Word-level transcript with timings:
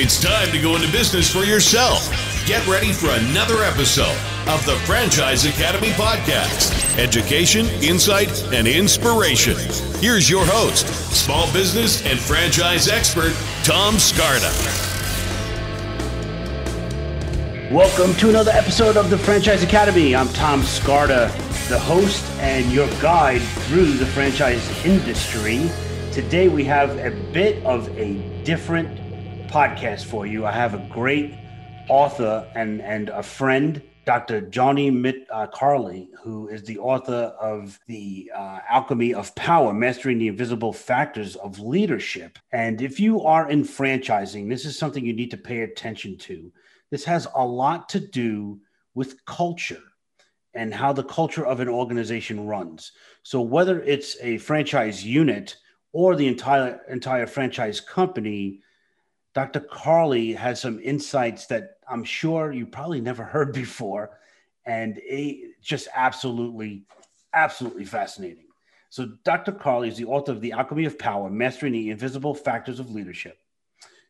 It's 0.00 0.22
time 0.22 0.52
to 0.52 0.60
go 0.60 0.76
into 0.76 0.86
business 0.92 1.28
for 1.28 1.42
yourself. 1.42 2.08
Get 2.46 2.64
ready 2.68 2.92
for 2.92 3.10
another 3.10 3.64
episode 3.64 4.16
of 4.46 4.64
the 4.64 4.76
Franchise 4.86 5.44
Academy 5.44 5.88
Podcast 5.88 6.96
education, 7.00 7.66
insight, 7.82 8.30
and 8.54 8.68
inspiration. 8.68 9.56
Here's 10.00 10.30
your 10.30 10.44
host, 10.46 10.86
small 11.12 11.52
business 11.52 12.06
and 12.06 12.16
franchise 12.16 12.86
expert, 12.86 13.34
Tom 13.64 13.96
Scarda. 13.96 14.52
Welcome 17.72 18.14
to 18.18 18.28
another 18.28 18.52
episode 18.52 18.96
of 18.96 19.10
the 19.10 19.18
Franchise 19.18 19.64
Academy. 19.64 20.14
I'm 20.14 20.28
Tom 20.28 20.60
Scarda, 20.60 21.28
the 21.68 21.78
host 21.80 22.24
and 22.38 22.70
your 22.70 22.86
guide 23.00 23.42
through 23.66 23.94
the 23.94 24.06
franchise 24.06 24.64
industry. 24.86 25.68
Today 26.12 26.48
we 26.48 26.62
have 26.66 26.96
a 26.98 27.10
bit 27.32 27.64
of 27.64 27.88
a 27.98 28.14
different 28.44 29.07
podcast 29.48 30.04
for 30.04 30.26
you. 30.26 30.44
I 30.44 30.52
have 30.52 30.74
a 30.74 30.88
great 30.90 31.34
author 31.88 32.46
and, 32.54 32.82
and 32.82 33.08
a 33.08 33.22
friend, 33.22 33.82
Dr. 34.04 34.42
Joni 34.42 34.94
Mitt 34.94 35.26
uh, 35.32 35.46
Carley, 35.46 36.10
who 36.22 36.48
is 36.48 36.62
the 36.64 36.78
author 36.78 37.34
of 37.40 37.80
The 37.86 38.30
uh, 38.34 38.60
Alchemy 38.68 39.14
of 39.14 39.34
Power 39.34 39.72
Mastering 39.72 40.18
the 40.18 40.28
Invisible 40.28 40.74
Factors 40.74 41.34
of 41.36 41.58
Leadership. 41.58 42.38
And 42.52 42.82
if 42.82 43.00
you 43.00 43.22
are 43.22 43.48
in 43.48 43.62
franchising, 43.62 44.50
this 44.50 44.66
is 44.66 44.78
something 44.78 45.04
you 45.04 45.14
need 45.14 45.30
to 45.30 45.38
pay 45.38 45.62
attention 45.62 46.18
to. 46.18 46.52
This 46.90 47.04
has 47.04 47.26
a 47.34 47.44
lot 47.44 47.88
to 47.90 48.00
do 48.00 48.60
with 48.94 49.24
culture 49.24 49.82
and 50.52 50.74
how 50.74 50.92
the 50.92 51.04
culture 51.04 51.46
of 51.46 51.60
an 51.60 51.68
organization 51.68 52.46
runs. 52.46 52.92
So 53.22 53.40
whether 53.40 53.80
it's 53.82 54.16
a 54.20 54.38
franchise 54.38 55.04
unit 55.04 55.56
or 55.94 56.16
the 56.16 56.28
entire 56.28 56.80
entire 56.90 57.26
franchise 57.26 57.80
company, 57.80 58.60
Dr. 59.38 59.60
Carley 59.60 60.32
has 60.32 60.60
some 60.60 60.80
insights 60.80 61.46
that 61.46 61.76
I'm 61.88 62.02
sure 62.02 62.50
you 62.50 62.66
probably 62.66 63.00
never 63.00 63.22
heard 63.34 63.52
before, 63.52 64.18
and 64.66 64.98
it, 65.00 65.62
just 65.62 65.86
absolutely, 65.94 66.82
absolutely 67.32 67.84
fascinating. 67.84 68.46
So, 68.90 69.12
Dr. 69.22 69.52
Carley 69.52 69.90
is 69.90 69.96
the 69.96 70.06
author 70.06 70.32
of 70.32 70.40
The 70.40 70.50
Alchemy 70.50 70.86
of 70.86 70.98
Power 70.98 71.30
Mastering 71.30 71.72
the 71.72 71.90
Invisible 71.90 72.34
Factors 72.34 72.80
of 72.80 72.90
Leadership. 72.90 73.38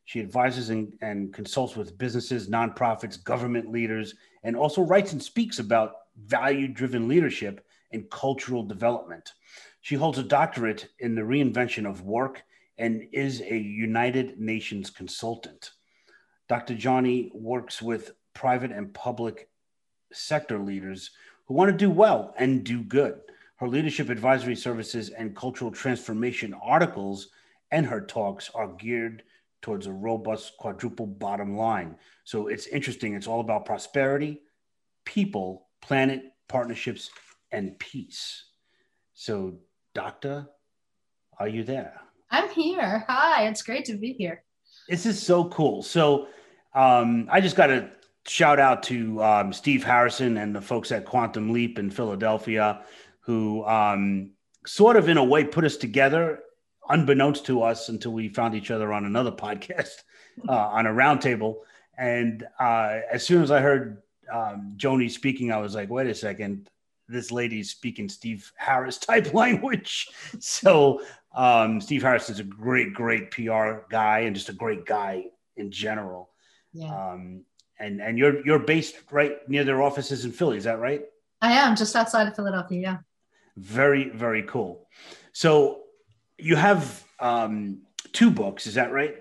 She 0.06 0.20
advises 0.20 0.70
and, 0.70 0.96
and 1.02 1.30
consults 1.34 1.76
with 1.76 1.98
businesses, 1.98 2.48
nonprofits, 2.48 3.22
government 3.22 3.70
leaders, 3.70 4.14
and 4.44 4.56
also 4.56 4.80
writes 4.80 5.12
and 5.12 5.22
speaks 5.22 5.58
about 5.58 5.92
value 6.16 6.68
driven 6.68 7.06
leadership 7.06 7.66
and 7.92 8.08
cultural 8.08 8.62
development. 8.62 9.32
She 9.82 9.94
holds 9.94 10.16
a 10.16 10.22
doctorate 10.22 10.88
in 11.00 11.14
the 11.14 11.20
reinvention 11.20 11.86
of 11.86 12.00
work 12.00 12.44
and 12.78 13.08
is 13.12 13.40
a 13.40 13.56
United 13.56 14.38
Nations 14.38 14.90
consultant. 14.90 15.72
Dr. 16.48 16.74
Joni 16.74 17.30
works 17.34 17.82
with 17.82 18.12
private 18.34 18.72
and 18.72 18.94
public 18.94 19.50
sector 20.12 20.58
leaders 20.58 21.10
who 21.46 21.54
want 21.54 21.70
to 21.70 21.76
do 21.76 21.90
well 21.90 22.34
and 22.38 22.64
do 22.64 22.82
good. 22.82 23.20
Her 23.56 23.68
leadership 23.68 24.08
advisory 24.08 24.54
services 24.54 25.10
and 25.10 25.36
cultural 25.36 25.70
transformation 25.70 26.54
articles 26.62 27.30
and 27.70 27.84
her 27.84 28.00
talks 28.00 28.50
are 28.54 28.68
geared 28.68 29.24
towards 29.60 29.86
a 29.86 29.92
robust 29.92 30.56
quadruple 30.58 31.06
bottom 31.06 31.56
line. 31.56 31.96
So 32.24 32.46
it's 32.46 32.68
interesting. 32.68 33.14
It's 33.14 33.26
all 33.26 33.40
about 33.40 33.66
prosperity, 33.66 34.40
people, 35.04 35.66
planet, 35.82 36.22
partnerships, 36.48 37.10
and 37.50 37.78
peace. 37.78 38.44
So, 39.14 39.58
Doctor, 39.94 40.46
are 41.38 41.48
you 41.48 41.64
there? 41.64 42.00
I'm 42.30 42.48
here. 42.50 43.04
Hi, 43.08 43.46
it's 43.46 43.62
great 43.62 43.84
to 43.86 43.96
be 43.96 44.12
here. 44.12 44.42
This 44.88 45.06
is 45.06 45.20
so 45.22 45.46
cool. 45.46 45.82
So, 45.82 46.28
um, 46.74 47.28
I 47.30 47.40
just 47.40 47.56
got 47.56 47.68
to 47.68 47.90
shout 48.26 48.58
out 48.58 48.82
to 48.84 49.22
um, 49.22 49.52
Steve 49.52 49.82
Harrison 49.84 50.36
and 50.36 50.54
the 50.54 50.60
folks 50.60 50.92
at 50.92 51.04
Quantum 51.04 51.52
Leap 51.52 51.78
in 51.78 51.90
Philadelphia, 51.90 52.82
who 53.20 53.64
um, 53.64 54.32
sort 54.66 54.96
of, 54.96 55.08
in 55.08 55.16
a 55.16 55.24
way, 55.24 55.44
put 55.44 55.64
us 55.64 55.76
together, 55.76 56.40
unbeknownst 56.88 57.46
to 57.46 57.62
us, 57.62 57.88
until 57.88 58.12
we 58.12 58.28
found 58.28 58.54
each 58.54 58.70
other 58.70 58.92
on 58.92 59.04
another 59.04 59.32
podcast 59.32 60.02
uh, 60.48 60.52
on 60.52 60.86
a 60.86 60.90
roundtable. 60.90 61.56
And 61.96 62.46
uh, 62.60 63.00
as 63.10 63.26
soon 63.26 63.42
as 63.42 63.50
I 63.50 63.60
heard 63.60 64.02
um, 64.32 64.74
Joni 64.76 65.10
speaking, 65.10 65.50
I 65.50 65.58
was 65.58 65.74
like, 65.74 65.88
wait 65.90 66.06
a 66.06 66.14
second, 66.14 66.68
this 67.08 67.30
lady's 67.30 67.70
speaking 67.70 68.08
Steve 68.08 68.52
Harris 68.56 68.98
type 68.98 69.32
language. 69.34 70.08
So 70.38 71.02
um, 71.34 71.80
Steve 71.80 72.02
Harris 72.02 72.30
is 72.30 72.40
a 72.40 72.44
great, 72.44 72.94
great 72.94 73.30
PR 73.30 73.86
guy 73.90 74.20
and 74.20 74.34
just 74.34 74.48
a 74.48 74.52
great 74.52 74.84
guy 74.84 75.24
in 75.56 75.70
general. 75.70 76.30
Yeah. 76.72 76.94
Um, 76.94 77.44
and 77.80 78.00
and 78.00 78.18
you're 78.18 78.44
you're 78.44 78.58
based 78.58 78.96
right 79.10 79.36
near 79.48 79.64
their 79.64 79.82
offices 79.82 80.24
in 80.24 80.32
Philly, 80.32 80.56
is 80.56 80.64
that 80.64 80.80
right? 80.80 81.02
I 81.40 81.52
am 81.52 81.76
just 81.76 81.94
outside 81.94 82.26
of 82.26 82.34
Philadelphia. 82.34 82.80
Yeah. 82.80 82.96
Very 83.56 84.08
very 84.10 84.42
cool. 84.42 84.88
So 85.32 85.82
you 86.38 86.56
have 86.56 87.04
um, 87.20 87.82
two 88.12 88.30
books, 88.30 88.66
is 88.66 88.74
that 88.74 88.92
right? 88.92 89.16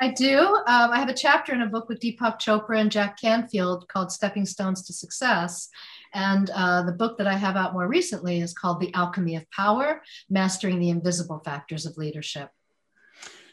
I 0.00 0.08
do. 0.08 0.38
Um, 0.38 0.90
I 0.90 0.98
have 0.98 1.08
a 1.08 1.14
chapter 1.14 1.52
in 1.54 1.62
a 1.62 1.66
book 1.66 1.88
with 1.88 2.00
Deepak 2.00 2.40
Chopra 2.40 2.80
and 2.80 2.90
Jack 2.90 3.20
Canfield 3.20 3.88
called 3.88 4.10
Stepping 4.10 4.44
Stones 4.44 4.82
to 4.82 4.92
Success. 4.92 5.68
And 6.14 6.48
uh, 6.50 6.82
the 6.82 6.92
book 6.92 7.18
that 7.18 7.26
I 7.26 7.34
have 7.34 7.56
out 7.56 7.72
more 7.72 7.88
recently 7.88 8.40
is 8.40 8.54
called 8.54 8.80
The 8.80 8.94
Alchemy 8.94 9.34
of 9.36 9.50
Power 9.50 10.00
Mastering 10.30 10.78
the 10.78 10.90
Invisible 10.90 11.40
Factors 11.44 11.86
of 11.86 11.96
Leadership. 11.96 12.50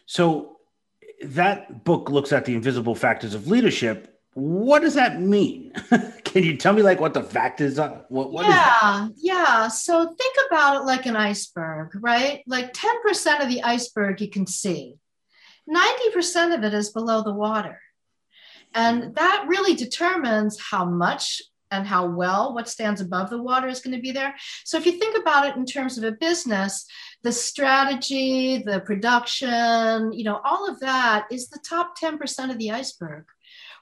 So 0.05 0.57
that 1.23 1.83
book 1.83 2.09
looks 2.09 2.31
at 2.31 2.45
the 2.45 2.53
invisible 2.53 2.95
factors 2.95 3.33
of 3.33 3.47
leadership. 3.47 4.19
What 4.33 4.81
does 4.81 4.93
that 4.93 5.19
mean? 5.19 5.73
Can 6.23 6.43
you 6.43 6.55
tell 6.55 6.73
me 6.73 6.83
like 6.83 6.99
what 6.99 7.13
the 7.13 7.23
factors 7.23 7.77
are? 7.79 8.05
What, 8.09 8.31
what 8.31 8.47
yeah, 8.47 9.09
yeah. 9.17 9.67
So 9.67 10.05
think 10.05 10.35
about 10.47 10.81
it 10.81 10.85
like 10.85 11.05
an 11.05 11.15
iceberg, 11.15 11.89
right? 11.95 12.41
Like 12.47 12.73
10% 12.73 13.41
of 13.41 13.49
the 13.49 13.63
iceberg 13.63 14.21
you 14.21 14.29
can 14.29 14.47
see. 14.47 14.95
90% 15.69 16.55
of 16.55 16.63
it 16.63 16.73
is 16.73 16.91
below 16.91 17.23
the 17.23 17.33
water. 17.33 17.79
And 18.73 19.15
that 19.15 19.45
really 19.47 19.75
determines 19.75 20.59
how 20.59 20.85
much 20.85 21.41
and 21.71 21.87
how 21.87 22.05
well 22.05 22.53
what 22.53 22.69
stands 22.69 23.01
above 23.01 23.29
the 23.29 23.41
water 23.41 23.67
is 23.67 23.79
going 23.79 23.95
to 23.95 24.01
be 24.01 24.11
there. 24.11 24.35
So 24.65 24.77
if 24.77 24.85
you 24.85 24.93
think 24.93 25.17
about 25.17 25.47
it 25.47 25.55
in 25.55 25.65
terms 25.65 25.97
of 25.97 26.03
a 26.03 26.11
business, 26.11 26.85
the 27.23 27.31
strategy, 27.31 28.63
the 28.65 28.81
production, 28.81 30.11
you 30.11 30.23
know, 30.23 30.41
all 30.43 30.69
of 30.69 30.79
that 30.81 31.27
is 31.31 31.49
the 31.49 31.59
top 31.67 31.97
10% 31.97 32.51
of 32.51 32.57
the 32.57 32.71
iceberg 32.71 33.25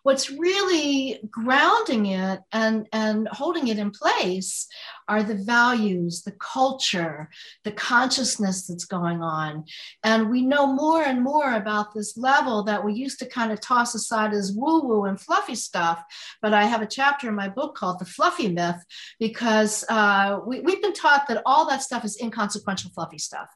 what's 0.04 0.32
really 0.32 1.20
grounding 1.30 2.08
it 2.08 2.40
and, 2.52 2.88
and 2.94 3.28
holding 3.28 3.68
it 3.68 3.78
in 3.78 3.92
place 3.92 4.68
are 5.09 5.24
the 5.24 5.36
values, 5.36 6.22
the 6.22 6.31
culture, 6.34 7.30
the 7.64 7.72
consciousness 7.72 8.68
that's 8.68 8.86
going 8.86 9.22
on. 9.22 9.66
And 10.03 10.30
we 10.30 10.42
know 10.42 10.68
more 10.68 11.02
and 11.02 11.22
more 11.24 11.56
about 11.56 11.94
this 11.94 12.16
level 12.16 12.64
that 12.64 12.86
we 12.86 12.94
used 12.94 13.20
to 13.20 13.25
kind 13.25 13.52
of 13.52 13.59
toss 13.59 13.96
aside 13.96 14.34
as 14.34 14.53
woo 14.53 14.81
woo 14.81 15.06
and 15.06 15.20
fluffy 15.20 15.56
stuff. 15.56 16.03
But 16.42 16.53
I 16.53 16.66
have 16.66 16.81
a 16.81 16.88
chapter 16.88 17.28
in 17.28 17.36
my 17.36 17.50
book 17.50 17.75
called 17.75 18.00
The 18.00 18.06
Fluffy 18.06 18.47
Myth 18.50 18.84
because 19.20 19.84
uh, 19.90 20.40
we, 20.46 20.62
we've 20.62 20.81
been 20.81 20.94
taught 20.94 21.28
that 21.28 21.41
all 21.46 21.68
that 21.70 21.81
stuff 21.81 22.06
is 22.06 22.22
inconsequential, 22.22 22.91
fluffy 22.91 23.18
stuff. 23.18 23.50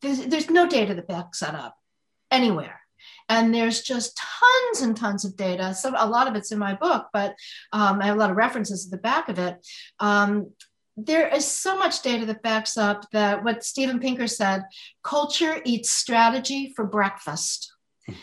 There's, 0.00 0.26
there's 0.26 0.50
no 0.50 0.66
data 0.66 0.94
that 0.94 1.06
backs 1.06 1.40
that 1.40 1.54
up 1.54 1.76
anywhere 2.30 2.80
and 3.28 3.54
there's 3.54 3.82
just 3.82 4.16
tons 4.16 4.82
and 4.82 4.96
tons 4.96 5.24
of 5.24 5.36
data. 5.36 5.74
So 5.74 5.94
a 5.96 6.08
lot 6.08 6.28
of 6.28 6.34
it's 6.36 6.52
in 6.52 6.58
my 6.58 6.74
book, 6.74 7.08
but 7.12 7.34
um, 7.72 8.00
I 8.00 8.06
have 8.06 8.16
a 8.16 8.18
lot 8.18 8.30
of 8.30 8.36
references 8.36 8.86
at 8.86 8.90
the 8.90 8.98
back 8.98 9.28
of 9.28 9.38
it. 9.38 9.66
Um, 9.98 10.50
there 10.96 11.28
is 11.28 11.46
so 11.46 11.76
much 11.76 12.02
data 12.02 12.24
that 12.26 12.42
backs 12.42 12.76
up 12.76 13.10
that 13.12 13.42
what 13.42 13.64
Steven 13.64 13.98
Pinker 13.98 14.26
said 14.26 14.64
culture 15.02 15.60
eats 15.64 15.90
strategy 15.90 16.72
for 16.74 16.84
breakfast. 16.84 17.72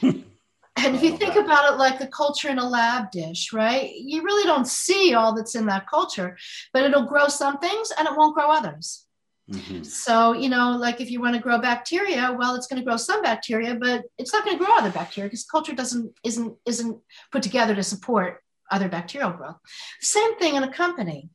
And 0.78 0.96
if 0.96 1.04
you 1.04 1.18
think 1.18 1.36
about 1.36 1.74
it 1.74 1.78
like 1.78 2.00
the 2.00 2.08
culture 2.08 2.50
in 2.50 2.58
a 2.58 2.68
lab 2.68 3.12
dish, 3.12 3.52
right? 3.52 3.92
You 3.94 4.24
really 4.24 4.46
don't 4.46 4.68
see 4.68 5.14
all 5.14 5.36
that's 5.36 5.56
in 5.56 5.66
that 5.68 5.88
culture, 5.88 6.38
but 6.74 6.84
it'll 6.84 7.06
grow 7.06 7.28
some 7.28 7.60
things 7.60 7.92
and 7.98 8.08
it 8.08 8.16
won't 8.16 8.36
grow 8.36 8.50
others. 8.50 9.06
Mm-hmm. 9.52 9.84
So, 9.84 10.32
you 10.32 10.48
know, 10.50 10.78
like 10.78 11.02
if 11.02 11.12
you 11.12 11.20
want 11.20 11.36
to 11.36 11.42
grow 11.42 11.60
bacteria, 11.60 12.36
well, 12.38 12.56
it's 12.56 12.68
going 12.68 12.82
to 12.82 12.86
grow 12.86 12.96
some 12.96 13.22
bacteria, 13.22 13.76
but 13.76 14.06
it's 14.18 14.32
not 14.32 14.46
going 14.46 14.58
to 14.58 14.64
grow 14.64 14.74
other 14.78 14.92
bacteria 14.92 15.30
because 15.30 15.44
culture 15.44 15.76
doesn't 15.76 16.14
isn't 16.24 16.56
isn't 16.66 16.98
put 17.32 17.44
together 17.44 17.76
to 17.76 17.84
support 17.84 18.42
other 18.72 18.88
bacterial 18.88 19.32
growth. 19.32 19.58
Same 20.00 20.38
thing 20.38 20.56
in 20.56 20.64
a 20.64 20.72
company. 20.72 21.30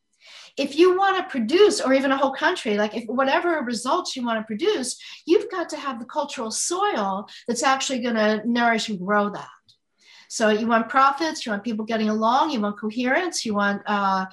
If 0.56 0.76
you 0.76 0.96
want 0.96 1.18
to 1.18 1.30
produce, 1.30 1.80
or 1.80 1.92
even 1.92 2.12
a 2.12 2.16
whole 2.16 2.32
country, 2.32 2.76
like 2.76 2.96
if 2.96 3.04
whatever 3.06 3.60
results 3.60 4.16
you 4.16 4.24
want 4.24 4.40
to 4.40 4.44
produce, 4.44 4.98
you've 5.26 5.50
got 5.50 5.68
to 5.70 5.76
have 5.76 5.98
the 5.98 6.06
cultural 6.06 6.50
soil 6.50 7.28
that's 7.46 7.62
actually 7.62 8.00
going 8.00 8.14
to 8.14 8.42
nourish 8.46 8.88
and 8.88 8.98
grow 8.98 9.28
that. 9.30 9.48
So 10.28 10.48
you 10.48 10.66
want 10.66 10.88
profits, 10.88 11.44
you 11.44 11.52
want 11.52 11.62
people 11.62 11.84
getting 11.84 12.08
along, 12.08 12.50
you 12.50 12.60
want 12.60 12.80
coherence, 12.80 13.44
you 13.46 13.54
want 13.54 13.82
uh, 13.86 14.26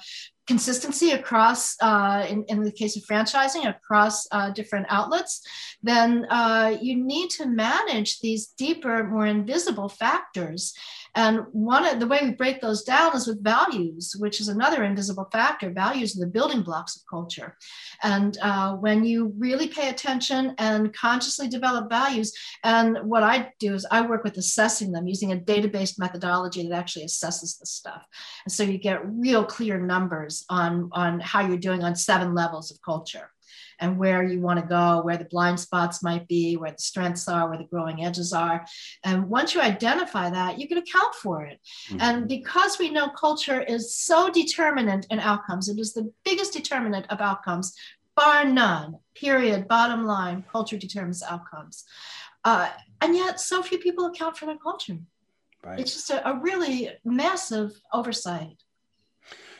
consistency 0.46 1.12
across, 1.12 1.76
uh, 1.80 2.26
in, 2.28 2.44
in 2.48 2.64
the 2.64 2.72
case 2.72 2.96
of 2.96 3.04
franchising, 3.04 3.68
across 3.68 4.26
uh, 4.32 4.50
different 4.50 4.86
outlets, 4.90 5.42
then 5.82 6.26
uh, 6.30 6.76
you 6.80 6.96
need 6.96 7.30
to 7.30 7.46
manage 7.46 8.20
these 8.20 8.48
deeper, 8.58 9.04
more 9.04 9.26
invisible 9.26 9.88
factors. 9.88 10.74
And 11.14 11.40
one 11.52 11.86
of 11.86 12.00
the 12.00 12.06
way 12.06 12.20
we 12.22 12.32
break 12.32 12.60
those 12.60 12.82
down 12.82 13.14
is 13.16 13.26
with 13.26 13.42
values, 13.42 14.16
which 14.18 14.40
is 14.40 14.48
another 14.48 14.84
invisible 14.84 15.28
factor. 15.30 15.70
Values 15.70 16.16
are 16.16 16.20
the 16.20 16.30
building 16.30 16.62
blocks 16.62 16.96
of 16.96 17.02
culture. 17.08 17.56
And 18.02 18.36
uh, 18.42 18.74
when 18.76 19.04
you 19.04 19.32
really 19.38 19.68
pay 19.68 19.88
attention 19.88 20.54
and 20.58 20.92
consciously 20.92 21.48
develop 21.48 21.88
values, 21.88 22.32
and 22.62 22.98
what 23.02 23.22
I 23.22 23.52
do 23.58 23.74
is 23.74 23.86
I 23.90 24.00
work 24.02 24.24
with 24.24 24.36
assessing 24.38 24.92
them 24.92 25.06
using 25.06 25.32
a 25.32 25.36
database 25.36 25.98
methodology 25.98 26.68
that 26.68 26.76
actually 26.76 27.06
assesses 27.06 27.58
the 27.58 27.66
stuff. 27.66 28.02
And 28.44 28.52
so 28.52 28.62
you 28.62 28.78
get 28.78 29.06
real 29.06 29.44
clear 29.44 29.78
numbers 29.78 30.44
on, 30.48 30.88
on 30.92 31.20
how 31.20 31.46
you're 31.46 31.58
doing 31.58 31.84
on 31.84 31.94
seven 31.94 32.34
levels 32.34 32.70
of 32.70 32.82
culture 32.82 33.30
and 33.80 33.98
where 33.98 34.22
you 34.22 34.40
want 34.40 34.60
to 34.60 34.66
go, 34.66 35.02
where 35.02 35.16
the 35.16 35.24
blind 35.26 35.58
spots 35.60 36.02
might 36.02 36.26
be, 36.28 36.56
where 36.56 36.72
the 36.72 36.78
strengths 36.78 37.28
are, 37.28 37.48
where 37.48 37.58
the 37.58 37.64
growing 37.64 38.04
edges 38.04 38.32
are. 38.32 38.64
And 39.04 39.28
once 39.28 39.54
you 39.54 39.60
identify 39.60 40.30
that, 40.30 40.58
you 40.58 40.68
can 40.68 40.78
account 40.78 41.14
for 41.14 41.44
it. 41.44 41.58
Mm-hmm. 41.88 42.00
And 42.00 42.28
because 42.28 42.78
we 42.78 42.90
know 42.90 43.08
culture 43.08 43.60
is 43.62 43.94
so 43.94 44.30
determinant 44.30 45.06
in 45.10 45.20
outcomes, 45.20 45.68
it 45.68 45.78
is 45.78 45.92
the 45.92 46.12
biggest 46.24 46.52
determinant 46.52 47.06
of 47.10 47.20
outcomes, 47.20 47.74
bar 48.16 48.44
none, 48.44 48.98
period, 49.14 49.68
bottom 49.68 50.04
line, 50.04 50.44
culture 50.50 50.78
determines 50.78 51.22
outcomes. 51.22 51.84
Uh, 52.44 52.68
and 53.00 53.16
yet, 53.16 53.40
so 53.40 53.62
few 53.62 53.78
people 53.78 54.06
account 54.06 54.36
for 54.36 54.46
their 54.46 54.58
culture. 54.58 54.98
Right. 55.64 55.80
It's 55.80 55.94
just 55.94 56.10
a, 56.10 56.28
a 56.28 56.38
really 56.38 56.90
massive 57.04 57.72
oversight. 57.92 58.62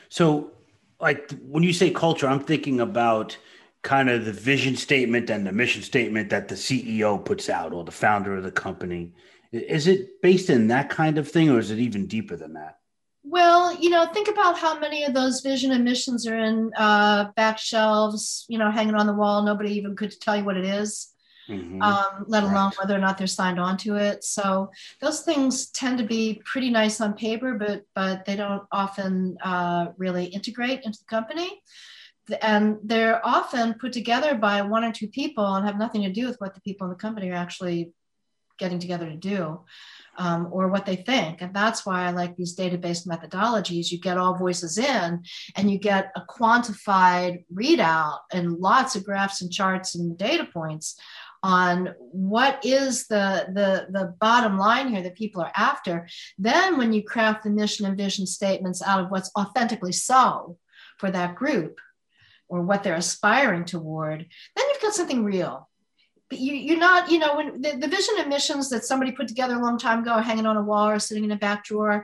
So, 0.09 0.51
like 0.99 1.31
when 1.41 1.63
you 1.63 1.73
say 1.73 1.89
culture, 1.89 2.27
I'm 2.27 2.39
thinking 2.39 2.79
about 2.79 3.37
kind 3.85 4.09
of 4.09 4.25
the 4.25 4.33
vision 4.33 4.75
statement 4.75 5.29
and 5.29 5.45
the 5.45 5.51
mission 5.51 5.83
statement 5.83 6.31
that 6.31 6.47
the 6.47 6.55
CEO 6.55 7.23
puts 7.23 7.49
out 7.49 7.71
or 7.71 7.83
the 7.83 7.91
founder 7.91 8.35
of 8.35 8.43
the 8.43 8.51
company. 8.51 9.13
Is 9.51 9.85
it 9.85 10.21
based 10.23 10.49
in 10.49 10.67
that 10.69 10.89
kind 10.89 11.19
of 11.19 11.29
thing 11.29 11.51
or 11.51 11.59
is 11.59 11.69
it 11.69 11.77
even 11.77 12.07
deeper 12.07 12.35
than 12.35 12.53
that? 12.53 12.79
Well, 13.23 13.75
you 13.79 13.91
know, 13.91 14.07
think 14.07 14.27
about 14.27 14.57
how 14.57 14.79
many 14.79 15.03
of 15.03 15.13
those 15.13 15.41
vision 15.41 15.71
and 15.71 15.83
missions 15.83 16.25
are 16.27 16.37
in 16.37 16.71
uh, 16.75 17.29
back 17.35 17.59
shelves, 17.59 18.45
you 18.49 18.57
know, 18.57 18.71
hanging 18.71 18.95
on 18.95 19.05
the 19.05 19.13
wall. 19.13 19.43
Nobody 19.43 19.73
even 19.73 19.95
could 19.95 20.19
tell 20.19 20.35
you 20.35 20.43
what 20.43 20.57
it 20.57 20.65
is, 20.65 21.13
mm-hmm. 21.47 21.79
um, 21.81 22.25
let 22.27 22.43
alone 22.43 22.55
right. 22.55 22.77
whether 22.79 22.95
or 22.95 22.99
not 22.99 23.19
they're 23.19 23.27
signed 23.27 23.59
on 23.59 23.77
to 23.77 23.97
it. 23.97 24.23
So 24.23 24.71
those 24.99 25.21
things 25.21 25.69
tend 25.71 25.99
to 25.99 26.03
be 26.03 26.41
pretty 26.43 26.71
nice 26.71 27.01
on 27.01 27.13
paper, 27.13 27.53
but 27.53 27.83
but 27.93 28.25
they 28.25 28.35
don't 28.35 28.63
often 28.71 29.37
uh, 29.43 29.87
really 29.97 30.25
integrate 30.25 30.81
into 30.83 30.97
the 30.99 31.05
company 31.05 31.61
and 32.41 32.77
they're 32.83 33.25
often 33.25 33.75
put 33.75 33.93
together 33.93 34.35
by 34.35 34.61
one 34.61 34.83
or 34.83 34.91
two 34.91 35.07
people 35.07 35.55
and 35.55 35.65
have 35.65 35.77
nothing 35.77 36.03
to 36.03 36.11
do 36.11 36.27
with 36.27 36.39
what 36.39 36.53
the 36.53 36.61
people 36.61 36.85
in 36.85 36.89
the 36.89 36.97
company 36.97 37.29
are 37.29 37.35
actually 37.35 37.91
getting 38.57 38.79
together 38.79 39.09
to 39.09 39.17
do 39.17 39.59
um, 40.17 40.47
or 40.51 40.69
what 40.69 40.85
they 40.85 40.95
think. 40.95 41.41
And 41.41 41.53
that's 41.53 41.85
why 41.85 42.03
I 42.03 42.11
like 42.11 42.35
these 42.35 42.55
database 42.55 43.05
methodologies. 43.07 43.91
You 43.91 43.99
get 43.99 44.17
all 44.17 44.37
voices 44.37 44.77
in 44.77 45.23
and 45.55 45.71
you 45.71 45.77
get 45.77 46.11
a 46.15 46.21
quantified 46.21 47.43
readout 47.53 48.19
and 48.31 48.53
lots 48.53 48.95
of 48.95 49.03
graphs 49.03 49.41
and 49.41 49.51
charts 49.51 49.95
and 49.95 50.17
data 50.17 50.45
points 50.45 50.97
on 51.43 51.93
what 51.99 52.59
is 52.65 53.07
the, 53.07 53.45
the, 53.53 53.87
the 53.91 54.15
bottom 54.19 54.57
line 54.57 54.87
here 54.87 55.03
that 55.03 55.15
people 55.15 55.41
are 55.41 55.51
after. 55.55 56.07
Then 56.39 56.77
when 56.77 56.91
you 56.91 57.03
craft 57.03 57.43
the 57.43 57.51
mission 57.51 57.85
and 57.85 57.97
vision 57.97 58.25
statements 58.25 58.81
out 58.81 59.03
of 59.03 59.11
what's 59.11 59.29
authentically 59.37 59.91
so 59.91 60.57
for 60.97 61.11
that 61.11 61.35
group, 61.35 61.77
or 62.47 62.61
what 62.61 62.83
they're 62.83 62.95
aspiring 62.95 63.65
toward, 63.65 64.25
then 64.55 64.65
you've 64.69 64.81
got 64.81 64.93
something 64.93 65.23
real. 65.23 65.69
But 66.29 66.39
you, 66.39 66.75
are 66.75 66.79
not, 66.79 67.11
you 67.11 67.19
know, 67.19 67.35
when 67.35 67.61
the, 67.61 67.77
the, 67.77 67.87
vision 67.87 68.15
and 68.17 68.29
missions 68.29 68.69
that 68.69 68.83
somebody 68.83 69.11
put 69.11 69.27
together 69.27 69.55
a 69.55 69.61
long 69.61 69.77
time 69.77 69.99
ago, 69.99 70.17
hanging 70.17 70.47
on 70.47 70.57
a 70.57 70.63
wall 70.63 70.89
or 70.89 70.97
sitting 70.97 71.23
in 71.23 71.31
a 71.31 71.35
back 71.35 71.65
drawer, 71.65 72.03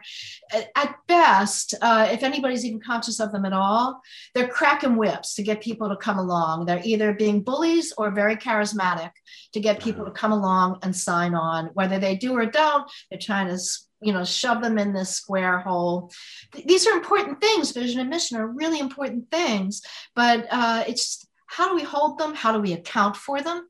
at 0.76 0.96
best, 1.08 1.74
uh, 1.82 2.08
if 2.12 2.22
anybody's 2.22 2.64
even 2.64 2.80
conscious 2.80 3.20
of 3.20 3.32
them 3.32 3.46
at 3.46 3.54
all, 3.54 4.00
they're 4.36 4.48
cracking 4.48 4.96
whips 4.96 5.34
to 5.36 5.44
get 5.44 5.60
people 5.60 5.90
to 5.90 5.96
come 5.96 6.20
along. 6.20 6.66
They're 6.66 6.82
either 6.84 7.14
being 7.14 7.42
bullies 7.42 7.94
or 7.98 8.12
very 8.12 8.36
charismatic 8.36 9.10
to 9.54 9.60
get 9.60 9.82
people 9.82 10.06
to 10.06 10.12
come 10.12 10.32
along 10.32 10.80
and 10.84 10.96
sign 10.96 11.34
on. 11.34 11.72
Whether 11.74 11.98
they 11.98 12.16
do 12.16 12.34
or 12.34 12.46
don't, 12.46 12.90
they're 13.10 13.20
trying 13.20 13.48
to 13.48 13.60
you 14.04 14.14
know 14.14 14.24
shove 14.24 14.62
them 14.62 14.78
in 14.78 14.94
this 14.94 15.10
square 15.10 15.60
hole. 15.60 16.12
These 16.54 16.86
are 16.86 16.96
important 16.96 17.42
things. 17.42 17.72
Vision 17.72 18.00
and 18.00 18.10
mission 18.10 18.38
are 18.38 18.48
really 18.48 18.80
important 18.80 19.32
things. 19.32 19.82
But 20.16 20.46
uh, 20.52 20.84
it's 20.88 21.26
how 21.48 21.70
do 21.70 21.76
we 21.76 21.84
hold 21.84 22.20
them? 22.20 22.36
How 22.36 22.52
do 22.52 22.60
we 22.60 22.74
account 22.74 23.16
for 23.16 23.42
them 23.42 23.68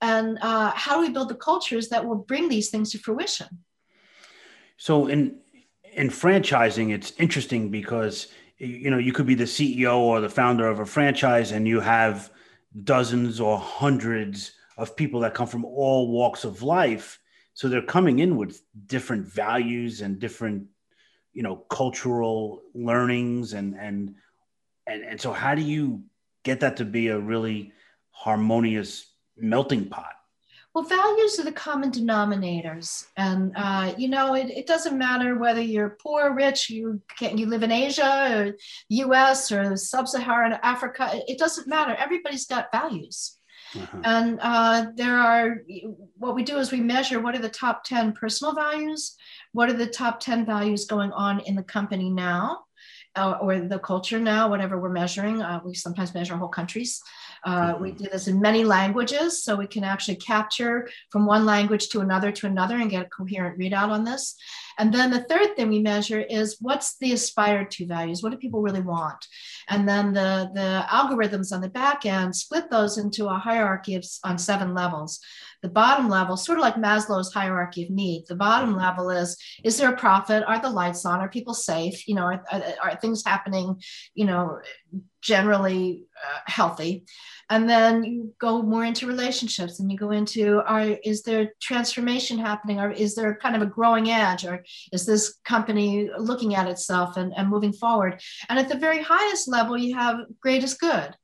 and 0.00 0.38
uh, 0.42 0.70
how 0.74 0.96
do 0.96 1.06
we 1.06 1.10
build 1.10 1.28
the 1.28 1.34
cultures 1.34 1.88
that 1.88 2.04
will 2.04 2.16
bring 2.16 2.48
these 2.48 2.70
things 2.70 2.92
to 2.92 2.98
fruition? 2.98 3.64
So 4.76 5.06
in 5.06 5.38
in 5.92 6.08
franchising 6.08 6.92
it's 6.92 7.12
interesting 7.18 7.70
because 7.70 8.28
you 8.58 8.90
know 8.90 8.98
you 8.98 9.12
could 9.12 9.26
be 9.26 9.36
the 9.36 9.44
ceo 9.44 9.96
or 9.98 10.20
the 10.20 10.28
founder 10.28 10.66
of 10.66 10.80
a 10.80 10.86
franchise 10.86 11.52
and 11.52 11.68
you 11.68 11.78
have 11.78 12.30
dozens 12.82 13.38
or 13.38 13.56
hundreds 13.58 14.52
of 14.76 14.96
people 14.96 15.20
that 15.20 15.34
come 15.34 15.46
from 15.46 15.64
all 15.64 16.10
walks 16.10 16.42
of 16.44 16.62
life. 16.62 17.20
So 17.54 17.68
they're 17.68 17.82
coming 17.82 18.18
in 18.18 18.36
with 18.36 18.62
different 18.86 19.28
values 19.28 20.00
and 20.00 20.18
different 20.18 20.66
you 21.32 21.42
know 21.42 21.56
cultural 21.56 22.62
learnings 22.74 23.52
and 23.52 23.74
and 23.74 24.14
and, 24.86 25.02
and 25.02 25.20
so 25.20 25.32
how 25.32 25.54
do 25.54 25.62
you 25.62 26.02
get 26.42 26.60
that 26.60 26.76
to 26.76 26.84
be 26.84 27.08
a 27.08 27.18
really 27.18 27.72
harmonious 28.10 29.13
melting 29.36 29.88
pot 29.88 30.12
well, 30.74 30.82
values 30.82 31.38
are 31.38 31.44
the 31.44 31.52
common 31.52 31.92
denominators, 31.92 33.06
and 33.16 33.52
uh, 33.54 33.94
you 33.96 34.08
know 34.08 34.34
it, 34.34 34.50
it, 34.50 34.66
doesn't 34.66 34.98
matter 34.98 35.38
whether 35.38 35.60
you're 35.60 35.96
poor, 36.02 36.34
rich, 36.34 36.68
you 36.68 37.00
can 37.16 37.38
you 37.38 37.46
live 37.46 37.62
in 37.62 37.70
Asia 37.70 38.28
or 38.32 38.56
U.S. 38.88 39.52
or 39.52 39.76
sub-Saharan 39.76 40.58
Africa. 40.64 41.12
It 41.28 41.38
doesn't 41.38 41.68
matter. 41.68 41.94
Everybody's 41.94 42.46
got 42.46 42.72
values, 42.72 43.38
uh-huh. 43.76 44.00
And 44.04 44.38
uh, 44.40 44.86
there 44.94 45.18
are, 45.18 45.62
what 46.16 46.34
we 46.34 46.42
do 46.42 46.58
is 46.58 46.70
we 46.70 46.80
measure 46.80 47.20
what 47.20 47.34
are 47.34 47.40
the 47.40 47.48
top 47.48 47.84
10 47.84 48.12
personal 48.12 48.54
values, 48.54 49.16
what 49.52 49.68
are 49.68 49.74
the 49.74 49.86
top 49.86 50.20
10 50.20 50.46
values 50.46 50.84
going 50.84 51.12
on 51.12 51.40
in 51.40 51.54
the 51.54 51.62
company 51.62 52.10
now, 52.10 52.60
uh, 53.16 53.38
or 53.40 53.60
the 53.60 53.78
culture 53.78 54.20
now, 54.20 54.48
whatever 54.48 54.80
we're 54.80 54.90
measuring. 54.90 55.42
Uh, 55.42 55.60
we 55.64 55.74
sometimes 55.74 56.14
measure 56.14 56.36
whole 56.36 56.48
countries. 56.48 57.00
Uh, 57.44 57.74
we 57.80 57.92
do 57.92 58.06
this 58.10 58.26
in 58.26 58.40
many 58.40 58.64
languages, 58.64 59.42
so 59.42 59.54
we 59.54 59.66
can 59.66 59.84
actually 59.84 60.16
capture 60.16 60.88
from 61.10 61.26
one 61.26 61.44
language 61.44 61.88
to 61.90 62.00
another 62.00 62.32
to 62.32 62.46
another 62.46 62.76
and 62.76 62.90
get 62.90 63.06
a 63.06 63.08
coherent 63.10 63.58
readout 63.58 63.90
on 63.90 64.04
this. 64.04 64.36
And 64.78 64.92
then 64.92 65.10
the 65.10 65.24
third 65.24 65.54
thing 65.54 65.68
we 65.68 65.80
measure 65.80 66.20
is 66.20 66.56
what's 66.60 66.96
the 66.98 67.12
aspired 67.12 67.70
to 67.72 67.86
values? 67.86 68.22
What 68.22 68.32
do 68.32 68.38
people 68.38 68.62
really 68.62 68.80
want? 68.80 69.26
And 69.68 69.88
then 69.88 70.12
the, 70.12 70.50
the 70.52 70.84
algorithms 70.88 71.52
on 71.52 71.60
the 71.60 71.68
back 71.68 72.04
end 72.06 72.34
split 72.34 72.70
those 72.70 72.98
into 72.98 73.26
a 73.26 73.38
hierarchy 73.38 73.94
of, 73.94 74.04
on 74.24 74.38
seven 74.38 74.74
levels. 74.74 75.20
The 75.62 75.68
bottom 75.70 76.10
level, 76.10 76.36
sort 76.36 76.58
of 76.58 76.62
like 76.62 76.74
Maslow's 76.74 77.32
hierarchy 77.32 77.84
of 77.84 77.90
needs, 77.90 78.28
the 78.28 78.34
bottom 78.34 78.70
mm-hmm. 78.70 78.80
level 78.80 79.10
is 79.10 79.36
is 79.64 79.78
there 79.78 79.92
a 79.92 79.96
profit? 79.96 80.44
Are 80.46 80.60
the 80.60 80.68
lights 80.68 81.06
on? 81.06 81.20
Are 81.20 81.28
people 81.28 81.54
safe? 81.54 82.06
You 82.06 82.16
know, 82.16 82.24
are, 82.24 82.44
are, 82.52 82.62
are 82.82 82.96
things 82.96 83.22
happening, 83.24 83.80
you 84.14 84.26
know, 84.26 84.58
generally 85.24 86.04
uh, 86.16 86.40
healthy? 86.46 87.04
and 87.50 87.68
then 87.68 88.04
you 88.04 88.32
go 88.40 88.62
more 88.62 88.84
into 88.84 89.06
relationships 89.06 89.80
and 89.80 89.90
you 89.90 89.98
go 89.98 90.10
into 90.10 90.62
are 90.66 90.96
is 91.04 91.22
there 91.22 91.52
transformation 91.60 92.38
happening? 92.38 92.80
Or 92.80 92.90
is 92.90 93.14
there 93.14 93.36
kind 93.36 93.56
of 93.56 93.62
a 93.62 93.66
growing 93.66 94.10
edge? 94.10 94.44
Or 94.44 94.64
is 94.92 95.04
this 95.04 95.38
company 95.44 96.10
looking 96.18 96.54
at 96.54 96.68
itself 96.68 97.16
and, 97.16 97.32
and 97.36 97.48
moving 97.48 97.72
forward? 97.72 98.20
And 98.48 98.58
at 98.58 98.68
the 98.68 98.78
very 98.78 99.02
highest 99.02 99.48
level 99.48 99.76
you 99.76 99.94
have 99.94 100.16
greatest 100.40 100.80
good 100.80 101.14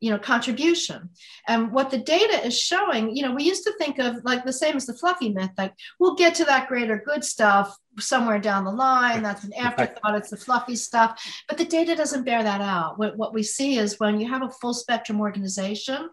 you 0.00 0.10
know 0.10 0.18
contribution. 0.18 1.10
And 1.48 1.72
what 1.72 1.90
the 1.90 1.98
data 1.98 2.46
is 2.46 2.58
showing 2.58 3.16
you 3.16 3.22
know 3.22 3.34
we 3.34 3.44
used 3.44 3.64
to 3.64 3.72
think 3.78 3.98
of 3.98 4.24
like 4.24 4.44
the 4.44 4.52
same 4.52 4.76
as 4.76 4.86
the 4.86 4.94
fluffy 4.94 5.30
myth 5.30 5.50
like 5.56 5.74
we'll 5.98 6.14
get 6.14 6.34
to 6.36 6.44
that 6.44 6.68
greater 6.68 7.02
good 7.04 7.24
stuff 7.24 7.76
somewhere 7.98 8.38
down 8.38 8.64
the 8.64 8.70
line. 8.70 9.22
That's 9.22 9.44
an 9.44 9.54
afterthought. 9.54 10.16
It's 10.16 10.30
the 10.30 10.36
fluffy 10.36 10.76
stuff. 10.76 11.22
But 11.48 11.58
the 11.58 11.64
data 11.64 11.94
doesn't 11.94 12.24
bear 12.24 12.42
that 12.42 12.60
out. 12.60 12.98
What, 12.98 13.16
what 13.16 13.34
we 13.34 13.42
see 13.42 13.78
is 13.78 13.98
when 13.98 14.20
you 14.20 14.28
have 14.28 14.42
a 14.42 14.50
full 14.50 14.74
spectrum 14.74 15.20
organization 15.20 16.10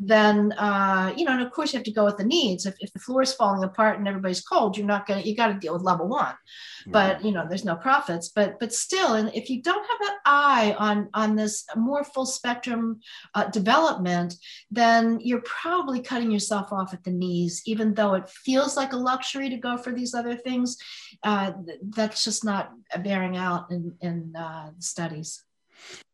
then 0.00 0.52
uh, 0.52 1.12
you 1.16 1.24
know, 1.24 1.32
and 1.32 1.42
of 1.42 1.50
course 1.50 1.72
you 1.72 1.78
have 1.78 1.84
to 1.84 1.92
go 1.92 2.04
with 2.04 2.16
the 2.16 2.24
needs. 2.24 2.66
If, 2.66 2.76
if 2.78 2.92
the 2.92 3.00
floor 3.00 3.22
is 3.22 3.34
falling 3.34 3.64
apart 3.64 3.98
and 3.98 4.06
everybody's 4.06 4.40
cold, 4.40 4.76
you're 4.76 4.86
not 4.86 5.06
gonna 5.06 5.22
you 5.22 5.34
got 5.34 5.48
to 5.48 5.54
deal 5.54 5.72
with 5.72 5.82
level 5.82 6.06
one. 6.06 6.34
But 6.86 7.24
you 7.24 7.32
know, 7.32 7.46
there's 7.48 7.64
no 7.64 7.74
profits. 7.74 8.28
But 8.28 8.60
but 8.60 8.72
still, 8.72 9.14
and 9.14 9.34
if 9.34 9.50
you 9.50 9.60
don't 9.60 9.84
have 9.86 9.98
that 10.00 10.18
eye 10.24 10.76
on 10.78 11.08
on 11.14 11.34
this 11.34 11.64
more 11.76 12.04
full 12.04 12.26
spectrum 12.26 13.00
uh, 13.34 13.46
development, 13.46 14.34
then 14.70 15.18
you're 15.20 15.42
probably 15.42 16.00
cutting 16.00 16.30
yourself 16.30 16.72
off 16.72 16.94
at 16.94 17.02
the 17.02 17.10
knees. 17.10 17.62
Even 17.66 17.92
though 17.92 18.14
it 18.14 18.28
feels 18.28 18.76
like 18.76 18.92
a 18.92 18.96
luxury 18.96 19.50
to 19.50 19.56
go 19.56 19.76
for 19.76 19.92
these 19.92 20.14
other 20.14 20.36
things, 20.36 20.76
uh, 21.24 21.52
that's 21.82 22.24
just 22.24 22.44
not 22.44 22.70
bearing 23.02 23.36
out 23.36 23.70
in 23.70 23.94
in 24.00 24.34
uh, 24.36 24.70
studies. 24.78 25.42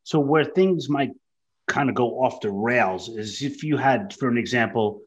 So 0.05 0.19
where 0.19 0.45
things 0.45 0.89
might 0.89 1.13
kind 1.67 1.89
of 1.89 1.95
go 1.95 2.23
off 2.23 2.41
the 2.41 2.51
rails 2.51 3.09
is 3.09 3.43
if 3.43 3.63
you 3.63 3.77
had, 3.77 4.15
for 4.15 4.29
an 4.29 4.37
example, 4.39 5.01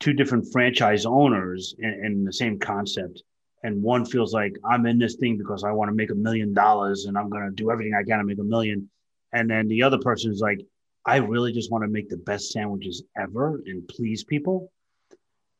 two 0.00 0.12
different 0.12 0.50
franchise 0.52 1.06
owners 1.06 1.74
in, 1.78 2.04
in 2.04 2.24
the 2.24 2.32
same 2.32 2.58
concept, 2.58 3.22
and 3.62 3.82
one 3.82 4.04
feels 4.04 4.34
like 4.34 4.52
I'm 4.64 4.86
in 4.86 4.98
this 4.98 5.16
thing 5.16 5.38
because 5.38 5.62
I 5.62 5.70
want 5.70 5.88
to 5.88 5.94
make 5.94 6.10
a 6.10 6.16
million 6.16 6.52
dollars 6.52 7.04
and 7.04 7.16
I'm 7.16 7.30
going 7.30 7.44
to 7.44 7.54
do 7.54 7.70
everything 7.70 7.94
I 7.94 8.02
can 8.02 8.18
to 8.18 8.24
make 8.24 8.40
a 8.40 8.44
million, 8.44 8.90
and 9.32 9.48
then 9.48 9.68
the 9.68 9.82
other 9.82 9.98
person 9.98 10.32
is 10.32 10.40
like, 10.40 10.60
I 11.04 11.16
really 11.16 11.52
just 11.52 11.70
want 11.70 11.82
to 11.84 11.88
make 11.88 12.08
the 12.08 12.16
best 12.16 12.52
sandwiches 12.52 13.02
ever 13.16 13.60
and 13.66 13.86
please 13.88 14.24
people. 14.24 14.70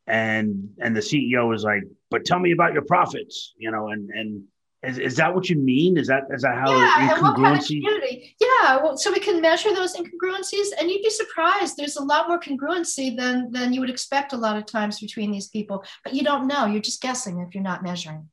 And 0.07 0.71
and 0.81 0.97
the 0.97 1.01
CEO 1.01 1.55
is 1.55 1.63
like, 1.63 1.85
but 2.11 2.25
tell 2.25 2.39
me 2.39 2.53
about 2.53 2.73
your 2.73 2.83
profits, 2.83 3.55
you 3.57 3.71
know, 3.71 3.89
and 3.89 4.11
and 4.11 4.43
is, 4.83 4.99
is 4.99 5.17
that 5.17 5.33
what 5.35 5.49
you 5.49 5.57
mean? 5.57 5.97
Is 5.97 6.09
that 6.09 6.25
is 6.31 6.43
that 6.43 6.57
how 6.57 6.77
yeah, 6.77 7.09
incongruency? 7.09 7.83
Kind 7.85 8.03
of 8.03 8.03
community? 8.03 8.37
Yeah, 8.63 8.77
well, 8.81 8.97
so 8.97 9.11
we 9.11 9.19
can 9.19 9.41
measure 9.41 9.75
those 9.75 9.97
incongruencies, 9.97 10.69
and 10.79 10.89
you'd 10.89 11.03
be 11.03 11.11
surprised. 11.11 11.77
There's 11.77 11.97
a 11.97 12.05
lot 12.05 12.29
more 12.29 12.39
congruency 12.39 13.17
than 13.17 13.51
than 13.51 13.73
you 13.73 13.81
would 13.81 13.91
expect 13.91 14.33
a 14.33 14.37
lot 14.37 14.57
of 14.57 14.67
times 14.67 15.01
between 15.01 15.33
these 15.33 15.49
people, 15.49 15.85
but 16.05 16.15
you 16.15 16.23
don't 16.23 16.47
know. 16.47 16.67
You're 16.67 16.81
just 16.81 17.03
guessing 17.03 17.41
if 17.41 17.55
you're 17.55 17.65
not 17.65 17.83
measuring. 17.83 18.29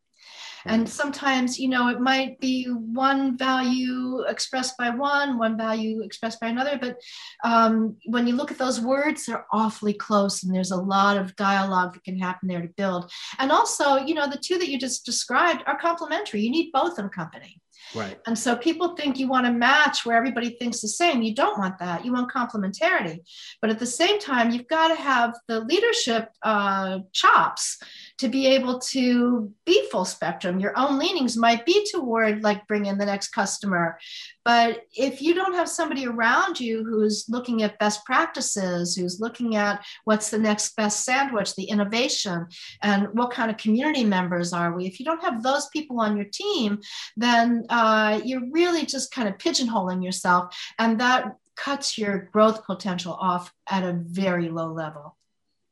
And 0.65 0.87
sometimes, 0.89 1.57
you 1.57 1.69
know, 1.69 1.87
it 1.87 2.01
might 2.01 2.37
be 2.41 2.65
one 2.65 3.37
value 3.37 4.23
expressed 4.27 4.77
by 4.77 4.89
one, 4.89 5.37
one 5.37 5.57
value 5.57 6.01
expressed 6.01 6.41
by 6.41 6.47
another. 6.47 6.77
But 6.77 6.97
um, 7.45 7.95
when 8.05 8.27
you 8.27 8.35
look 8.35 8.51
at 8.51 8.57
those 8.57 8.81
words, 8.81 9.25
they're 9.25 9.45
awfully 9.53 9.93
close, 9.93 10.43
and 10.43 10.53
there's 10.53 10.71
a 10.71 10.75
lot 10.95 11.17
of 11.17 11.35
dialogue 11.37 11.93
that 11.93 12.03
can 12.03 12.19
happen 12.19 12.49
there 12.49 12.61
to 12.61 12.67
build. 12.75 13.09
And 13.39 13.51
also, 13.51 13.95
you 13.95 14.13
know, 14.13 14.29
the 14.29 14.37
two 14.37 14.57
that 14.59 14.69
you 14.69 14.77
just 14.77 15.05
described 15.05 15.63
are 15.65 15.79
complementary. 15.79 16.41
You 16.41 16.51
need 16.51 16.71
both 16.71 16.99
in 16.99 17.05
a 17.05 17.09
company. 17.09 17.61
Right. 17.95 18.19
And 18.27 18.37
so 18.37 18.55
people 18.55 18.95
think 18.95 19.17
you 19.17 19.27
want 19.27 19.45
to 19.45 19.51
match 19.51 20.05
where 20.05 20.15
everybody 20.15 20.51
thinks 20.51 20.81
the 20.81 20.87
same. 20.87 21.21
You 21.21 21.33
don't 21.33 21.57
want 21.57 21.79
that. 21.79 22.05
You 22.05 22.13
want 22.13 22.31
complementarity. 22.31 23.19
But 23.61 23.71
at 23.71 23.79
the 23.79 23.85
same 23.85 24.19
time, 24.19 24.51
you've 24.51 24.67
got 24.67 24.89
to 24.89 24.95
have 24.95 25.35
the 25.47 25.61
leadership 25.61 26.29
uh, 26.43 26.99
chops 27.13 27.79
to 28.19 28.27
be 28.27 28.47
able 28.47 28.79
to 28.79 29.51
be 29.65 29.87
full 29.89 30.03
spectrum. 30.03 30.59
Your 30.59 30.77
own 30.77 30.99
leanings 30.99 31.37
might 31.37 31.65
be 31.65 31.87
toward 31.89 32.43
like 32.43 32.67
bring 32.67 32.85
in 32.85 32.97
the 32.97 33.05
next 33.05 33.29
customer. 33.29 33.97
But 34.43 34.81
if 34.93 35.21
you 35.21 35.33
don't 35.33 35.53
have 35.53 35.69
somebody 35.69 36.05
around 36.05 36.59
you 36.59 36.83
who's 36.83 37.25
looking 37.29 37.63
at 37.63 37.79
best 37.79 38.03
practices, 38.05 38.93
who's 38.93 39.21
looking 39.21 39.55
at 39.55 39.85
what's 40.03 40.29
the 40.29 40.37
next 40.37 40.75
best 40.75 41.05
sandwich, 41.05 41.55
the 41.55 41.63
innovation, 41.63 42.47
and 42.83 43.07
what 43.13 43.31
kind 43.31 43.49
of 43.49 43.57
community 43.57 44.03
members 44.03 44.51
are 44.51 44.75
we, 44.75 44.85
if 44.85 44.99
you 44.99 45.05
don't 45.05 45.23
have 45.23 45.41
those 45.41 45.67
people 45.69 46.01
on 46.01 46.17
your 46.17 46.27
team, 46.31 46.79
then 47.15 47.63
uh, 47.69 48.19
you're 48.25 48.51
really 48.51 48.85
just 48.85 49.13
kind 49.13 49.29
of 49.29 49.37
pigeonholing 49.37 50.03
yourself. 50.03 50.53
And 50.77 50.99
that 50.99 51.37
cuts 51.55 51.97
your 51.97 52.29
growth 52.33 52.65
potential 52.65 53.13
off 53.13 53.53
at 53.69 53.83
a 53.83 53.93
very 53.93 54.49
low 54.49 54.73
level. 54.73 55.15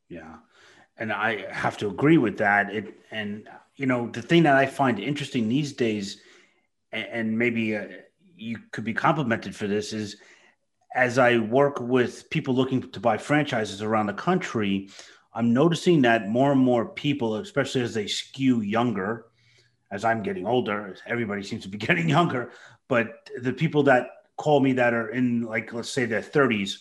Yeah 0.07 0.37
and 0.97 1.11
I 1.11 1.51
have 1.51 1.77
to 1.77 1.87
agree 1.87 2.17
with 2.17 2.37
that. 2.37 2.73
It 2.73 2.93
and 3.11 3.47
you 3.75 3.85
know 3.85 4.09
the 4.09 4.21
thing 4.21 4.43
that 4.43 4.55
I 4.55 4.65
find 4.65 4.99
interesting 4.99 5.47
these 5.47 5.73
days, 5.73 6.21
and, 6.91 7.37
maybe 7.37 7.75
uh, 7.75 7.87
you 8.35 8.59
could 8.71 8.83
be 8.83 8.93
complimented 8.93 9.55
for 9.55 9.67
this 9.67 9.93
is 9.93 10.17
as 10.95 11.17
I 11.17 11.37
work 11.37 11.79
with 11.79 12.29
people 12.29 12.55
looking 12.55 12.89
to 12.91 12.99
buy 12.99 13.17
franchises 13.17 13.81
around 13.81 14.07
the 14.07 14.13
country, 14.13 14.89
I'm 15.33 15.53
noticing 15.53 16.01
that 16.03 16.27
more 16.27 16.51
and 16.51 16.61
more 16.61 16.87
people, 16.87 17.35
especially 17.35 17.81
as 17.81 17.93
they 17.93 18.07
skew 18.07 18.61
younger, 18.61 19.25
as 19.91 20.03
I'm 20.03 20.23
getting 20.23 20.47
older, 20.47 20.95
everybody 21.05 21.43
seems 21.43 21.63
to 21.63 21.69
be 21.69 21.77
getting 21.89 22.09
younger, 22.09 22.51
but 22.87 23.29
the 23.41 23.53
people 23.53 23.83
that 23.83 24.07
call 24.37 24.59
me 24.59 24.73
that 24.73 24.93
are 24.93 25.09
in 25.09 25.41
like 25.41 25.73
let's 25.73 25.89
say 25.89 26.05
their 26.05 26.21
30s 26.21 26.77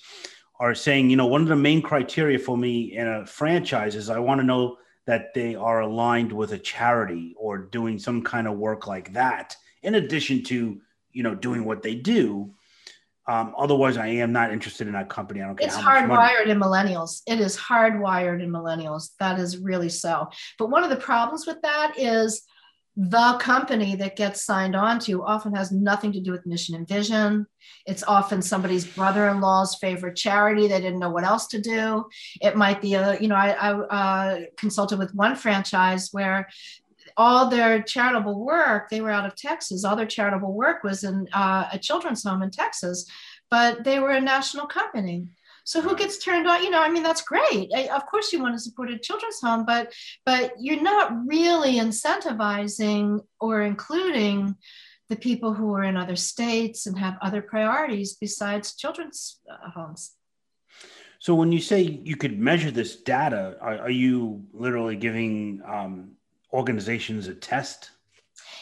are 0.59 0.75
saying, 0.75 1.11
you 1.11 1.17
know, 1.17 1.27
one 1.27 1.43
of 1.43 1.49
the 1.49 1.57
main 1.57 1.83
criteria 1.83 2.39
for 2.39 2.57
me 2.57 2.97
in 2.97 3.07
a 3.07 3.27
franchise 3.27 3.95
is 3.95 4.11
I 4.11 4.19
want 4.19 4.41
to 4.41 4.47
know 4.47 4.79
that 5.07 5.35
they 5.35 5.55
are 5.55 5.81
aligned 5.81 6.33
with 6.33 6.53
a 6.53 6.59
charity 6.59 7.35
or 7.39 7.59
doing 7.59 7.99
some 7.99 8.23
kind 8.23 8.49
of 8.49 8.57
work 8.57 8.87
like 8.87 9.13
that, 9.13 9.57
in 9.83 9.95
addition 9.95 10.43
to, 10.45 10.81
you 11.13 11.23
know, 11.23 11.35
doing 11.35 11.65
what 11.65 11.83
they 11.83 11.95
do. 11.95 12.53
Um, 13.29 13.55
otherwise, 13.59 13.97
I 13.97 14.07
am 14.07 14.33
not 14.33 14.53
interested 14.53 14.87
in 14.87 14.93
that 14.95 15.09
company. 15.09 15.43
I 15.43 15.47
don't 15.47 15.59
care. 15.59 15.67
It's 15.67 15.77
hardwired 15.77 16.47
in 16.47 16.59
millennials. 16.59 17.23
It 17.27 17.41
is 17.41 17.57
hardwired 17.57 18.43
in 18.43 18.51
millennials. 18.51 19.11
That 19.19 19.41
is 19.41 19.59
really 19.59 19.89
so. 19.89 20.29
But 20.59 20.71
one 20.71 20.85
of 20.85 20.91
the 20.91 20.97
problems 20.97 21.47
with 21.47 21.61
that 21.63 21.95
is 21.99 22.43
the 22.97 23.37
company 23.41 23.95
that 23.97 24.17
gets 24.17 24.43
signed 24.43 24.75
on 24.75 24.99
to 25.01 25.23
often 25.23 25.55
has 25.55 25.71
nothing 25.71 26.13
to 26.13 26.21
do 26.21 26.33
with 26.33 26.47
mission 26.47 26.75
and 26.75 26.89
vision. 26.89 27.47
It's 27.85 28.03
often 28.03 28.41
somebody's 28.41 28.87
brother-in-law's 28.87 29.77
favorite 29.77 30.17
charity. 30.17 30.67
They 30.67 30.81
didn't 30.81 31.01
know 31.01 31.11
what 31.11 31.25
else 31.25 31.47
to 31.49 31.61
do. 31.61 32.07
It 32.41 32.57
might 32.57 32.81
be 32.81 32.95
a, 32.95 33.21
you 33.21 33.29
know, 33.29 33.35
I, 33.35 33.51
I 33.51 33.73
uh, 33.73 34.41
consulted 34.57 34.99
with 34.99 35.15
one 35.15 35.37
franchise 35.37 36.09
where 36.13 36.49
all 37.19 37.49
their 37.49 37.83
charitable 37.83 38.45
work, 38.45 38.89
they 38.89 39.03
were 39.03 39.11
out 39.11 39.27
of 39.27 39.37
Texas, 39.37 39.85
all 39.85 39.97
their 39.97 40.07
charitable 40.07 40.55
work 40.55 40.83
was 40.83 41.05
in 41.05 41.29
uh, 41.35 41.69
a 41.73 41.79
children's 41.79 42.25
home 42.25 42.43
in 42.43 42.51
Texas, 42.51 43.07
but 43.51 43.85
they 43.85 43.99
were 43.99 44.11
a 44.11 44.21
national 44.21 44.67
company. 44.67 45.27
So 45.67 45.81
who 45.81 45.97
gets 45.97 46.19
turned 46.19 46.47
on? 46.47 46.63
You 46.63 46.71
know, 46.71 46.81
I 46.81 46.89
mean, 46.89 47.03
that's 47.03 47.23
great. 47.23 47.73
I, 47.75 47.89
of 47.89 48.07
course, 48.07 48.33
you 48.33 48.41
want 48.41 48.55
to 48.55 48.61
support 48.61 48.89
a 48.89 48.99
children's 48.99 49.41
home, 49.41 49.67
but 49.67 49.93
but 50.25 50.53
you're 50.61 50.81
not 50.81 51.27
really 51.27 51.75
incentivizing 51.75 53.21
or 53.41 53.63
including 53.63 54.55
the 55.09 55.17
people 55.17 55.55
who 55.55 55.75
are 55.75 55.83
in 55.83 55.97
other 55.97 56.15
states 56.15 56.87
and 56.87 56.97
have 56.97 57.19
other 57.21 57.43
priorities 57.43 58.15
besides 58.15 58.77
children's 58.77 59.41
uh, 59.51 59.71
homes. 59.71 60.13
So 61.19 61.35
when 61.35 61.51
you 61.51 61.61
say 61.61 61.81
you 61.83 62.15
could 62.15 62.39
measure 62.39 62.71
this 62.71 63.03
data, 63.03 63.57
are, 63.61 63.79
are 63.79 63.91
you 63.91 64.45
literally 64.53 64.95
giving 64.95 65.63
um, 65.67 66.13
organizations 66.53 67.27
a 67.27 67.35
test? 67.35 67.91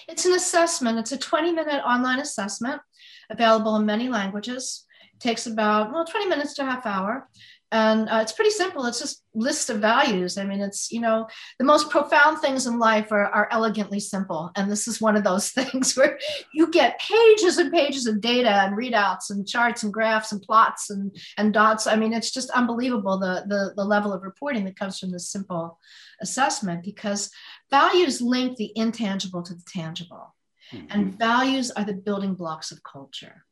It's 0.08 0.24
an 0.24 0.32
assessment. 0.32 0.98
It's 0.98 1.12
a 1.12 1.18
20 1.18 1.52
minute 1.52 1.82
online 1.84 2.20
assessment 2.20 2.80
available 3.28 3.76
in 3.76 3.84
many 3.84 4.08
languages 4.08 4.83
takes 5.24 5.46
about 5.46 5.90
well 5.90 6.04
20 6.04 6.26
minutes 6.28 6.54
to 6.54 6.62
a 6.62 6.66
half 6.66 6.86
hour. 6.86 7.28
And 7.72 8.08
uh, 8.08 8.20
it's 8.22 8.30
pretty 8.30 8.52
simple. 8.52 8.86
It's 8.86 9.00
just 9.00 9.24
list 9.34 9.68
of 9.68 9.80
values. 9.80 10.38
I 10.38 10.44
mean 10.44 10.60
it's 10.60 10.92
you 10.92 11.00
know 11.00 11.26
the 11.58 11.64
most 11.64 11.90
profound 11.90 12.38
things 12.38 12.66
in 12.68 12.78
life 12.78 13.10
are, 13.10 13.26
are 13.26 13.48
elegantly 13.50 13.98
simple. 13.98 14.52
And 14.54 14.70
this 14.70 14.86
is 14.86 15.00
one 15.00 15.16
of 15.16 15.24
those 15.24 15.50
things 15.58 15.96
where 15.96 16.18
you 16.52 16.70
get 16.70 17.00
pages 17.00 17.58
and 17.58 17.72
pages 17.72 18.06
of 18.06 18.20
data 18.20 18.50
and 18.50 18.76
readouts 18.76 19.30
and 19.30 19.48
charts 19.48 19.82
and 19.82 19.92
graphs 19.92 20.30
and 20.30 20.42
plots 20.42 20.90
and 20.90 21.16
and 21.38 21.52
dots. 21.52 21.86
I 21.88 21.96
mean 21.96 22.12
it's 22.12 22.30
just 22.30 22.50
unbelievable 22.50 23.18
the 23.18 23.44
the, 23.48 23.72
the 23.74 23.84
level 23.84 24.12
of 24.12 24.22
reporting 24.22 24.64
that 24.66 24.78
comes 24.78 24.98
from 24.98 25.10
this 25.10 25.32
simple 25.32 25.80
assessment 26.20 26.84
because 26.84 27.30
values 27.70 28.20
link 28.20 28.56
the 28.56 28.72
intangible 28.76 29.42
to 29.42 29.54
the 29.54 29.64
tangible. 29.66 30.34
Mm-hmm. 30.72 30.86
and 30.90 31.18
values 31.18 31.70
are 31.72 31.84
the 31.84 31.92
building 31.92 32.34
blocks 32.34 32.72
of 32.72 32.82
culture 32.82 33.44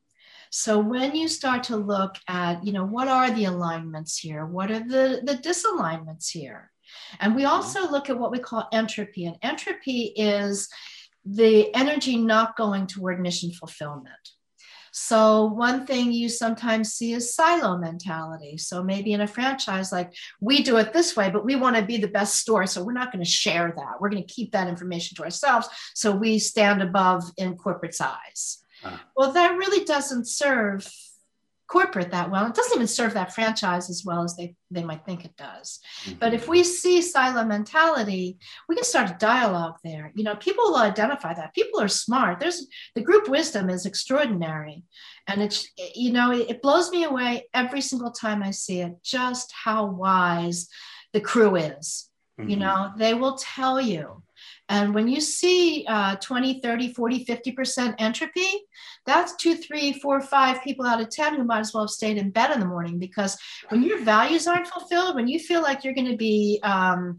so 0.55 0.79
when 0.79 1.17
you 1.17 1.29
start 1.29 1.63
to 1.65 1.77
look 1.79 2.17
at, 2.29 2.63
you 2.63 2.75
know, 2.75 2.85
what 2.85 3.09
are 3.09 3.31
the 3.31 3.47
alignments 3.47 4.19
here? 4.19 4.45
What 4.45 4.71
are 4.71 4.81
the, 4.81 5.23
the 5.25 5.39
disalignments 5.39 6.29
here? 6.29 6.71
And 7.21 7.35
we 7.35 7.45
mm-hmm. 7.45 7.53
also 7.53 7.91
look 7.91 8.11
at 8.11 8.19
what 8.19 8.31
we 8.31 8.39
call 8.39 8.69
entropy. 8.71 9.25
And 9.25 9.39
entropy 9.41 10.13
is 10.15 10.69
the 11.25 11.75
energy 11.75 12.19
not 12.19 12.55
going 12.55 12.87
toward 12.87 13.19
mission 13.19 13.51
fulfillment. 13.51 14.13
So, 14.95 15.47
one 15.47 15.87
thing 15.87 16.13
you 16.13 16.29
sometimes 16.29 16.93
see 16.93 17.15
is 17.15 17.35
silo 17.35 17.79
mentality. 17.79 18.59
So, 18.59 18.85
maybe 18.85 19.15
in 19.15 19.23
a 19.23 19.27
franchise, 19.27 19.91
like 19.91 20.13
we 20.39 20.63
do 20.63 20.77
it 20.77 20.93
this 20.93 21.17
way, 21.17 21.31
but 21.31 21.47
we 21.47 21.57
want 21.57 21.77
to 21.77 21.83
be 21.83 21.97
the 21.97 22.09
best 22.09 22.35
store. 22.35 22.67
So, 22.67 22.85
we're 22.85 22.93
not 22.93 23.11
going 23.11 23.25
to 23.25 23.31
share 23.31 23.73
that. 23.75 24.01
We're 24.01 24.11
going 24.11 24.23
to 24.23 24.35
keep 24.35 24.53
that 24.53 24.69
information 24.69 25.17
to 25.17 25.25
ourselves. 25.25 25.67
So, 25.95 26.15
we 26.15 26.39
stand 26.39 26.83
above 26.83 27.25
in 27.39 27.57
corporate's 27.57 28.03
eyes. 28.03 28.62
Uh, 28.85 28.99
well, 29.17 29.33
that 29.33 29.57
really 29.57 29.85
doesn't 29.85 30.27
serve 30.27 30.87
corporate 31.73 32.11
that 32.11 32.31
well. 32.31 32.47
It 32.47 32.55
doesn't 32.55 32.75
even 32.75 32.87
serve 32.87 33.15
that 33.15 33.35
franchise 33.35 33.89
as 33.89 34.05
well 34.05 34.23
as 34.23 34.37
they, 34.37 34.55
they 34.71 34.85
might 34.85 35.07
think 35.07 35.25
it 35.25 35.35
does. 35.39 35.81
Mm-hmm. 36.05 36.19
But 36.19 36.35
if 36.35 36.47
we 36.47 36.63
see 36.65 37.01
silo 37.01 37.47
mentality, 37.47 38.37
we 38.69 38.75
can 38.75 38.85
start 38.85 39.11
a 39.11 39.17
dialogue 39.19 39.77
there. 39.83 40.13
You 40.15 40.23
know, 40.23 40.37
people 40.37 40.65
will 40.65 40.77
identify 40.77 41.33
that. 41.33 41.55
People 41.55 41.81
are 41.81 41.89
smart. 41.89 42.41
There's 42.41 42.67
the 42.95 43.01
group 43.01 43.27
wisdom 43.27 43.71
is 43.71 43.87
extraordinary. 43.87 44.85
And 45.27 45.41
it's, 45.41 45.67
you 45.95 46.13
know, 46.13 46.31
it, 46.31 46.51
it 46.51 46.63
blows 46.63 46.91
me 46.91 47.05
away 47.05 47.49
every 47.55 47.81
single 47.81 48.11
time 48.11 48.43
I 48.43 48.51
see 48.51 48.81
it, 48.81 48.93
just 49.03 49.51
how 49.53 49.87
wise 49.87 50.69
the 51.15 51.23
crew 51.23 51.57
is. 51.57 52.11
Mm-hmm. 52.39 52.51
You 52.51 52.57
know, 52.57 52.93
they 52.99 53.15
will 53.15 53.37
tell 53.37 53.81
you 53.81 54.23
And 54.69 54.95
when 54.95 55.09
you 55.09 55.21
see 55.21 55.85
uh, 55.89 56.17
20, 56.17 56.61
30, 56.61 56.95
40, 56.95 57.25
50% 57.25 57.95
entropy, 57.99 58.49
that's 59.05 59.35
two, 59.37 59.57
three, 59.57 59.93
four, 59.93 60.21
five 60.21 60.63
people 60.63 60.87
out 60.87 61.01
of 61.01 61.11
10 61.11 61.35
who 61.35 61.45
might 61.45 61.61
as 61.61 61.75
well 61.75 61.85
have 61.85 61.91
stayed 61.91 62.17
in 62.17 62.31
bed 62.31 62.53
in 62.53 62.61
the 62.61 62.67
morning 62.67 62.99
because 62.99 63.37
when 63.69 63.83
your 63.83 64.01
values 64.03 64.47
aren't 64.47 64.69
fulfilled, 64.69 65.17
when 65.17 65.27
you 65.27 65.39
feel 65.41 65.61
like 65.61 65.85
you're 65.85 65.95
going 65.95 66.11
to 66.11 66.17
be, 66.17 66.61
um, 66.63 67.17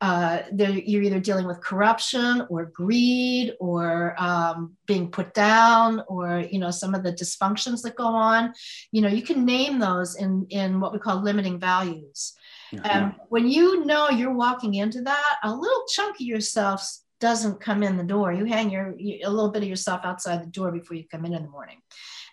uh, 0.00 0.40
you're 0.56 1.02
either 1.02 1.20
dealing 1.20 1.46
with 1.46 1.60
corruption 1.60 2.46
or 2.48 2.66
greed 2.66 3.54
or 3.60 4.14
um, 4.18 4.76
being 4.86 5.10
put 5.10 5.34
down 5.34 6.02
or, 6.08 6.44
you 6.50 6.58
know, 6.58 6.70
some 6.70 6.94
of 6.94 7.02
the 7.02 7.12
dysfunctions 7.12 7.82
that 7.82 7.96
go 7.96 8.06
on, 8.06 8.52
you 8.90 9.02
know, 9.02 9.08
you 9.08 9.22
can 9.22 9.44
name 9.44 9.78
those 9.78 10.16
in, 10.16 10.46
in 10.50 10.80
what 10.80 10.92
we 10.92 10.98
call 10.98 11.22
limiting 11.22 11.60
values. 11.60 12.35
And 12.72 12.86
um, 12.86 13.16
when 13.28 13.48
you 13.48 13.84
know 13.84 14.10
you're 14.10 14.34
walking 14.34 14.74
into 14.74 15.02
that, 15.02 15.36
a 15.42 15.54
little 15.54 15.84
chunk 15.88 16.16
of 16.16 16.26
yourself 16.26 16.86
doesn't 17.20 17.60
come 17.60 17.82
in 17.82 17.96
the 17.96 18.04
door. 18.04 18.32
You 18.32 18.44
hang 18.44 18.70
your 18.70 18.94
a 18.98 19.30
little 19.30 19.50
bit 19.50 19.62
of 19.62 19.68
yourself 19.68 20.02
outside 20.04 20.42
the 20.42 20.50
door 20.50 20.70
before 20.70 20.96
you 20.96 21.04
come 21.10 21.24
in 21.24 21.34
in 21.34 21.42
the 21.42 21.48
morning. 21.48 21.80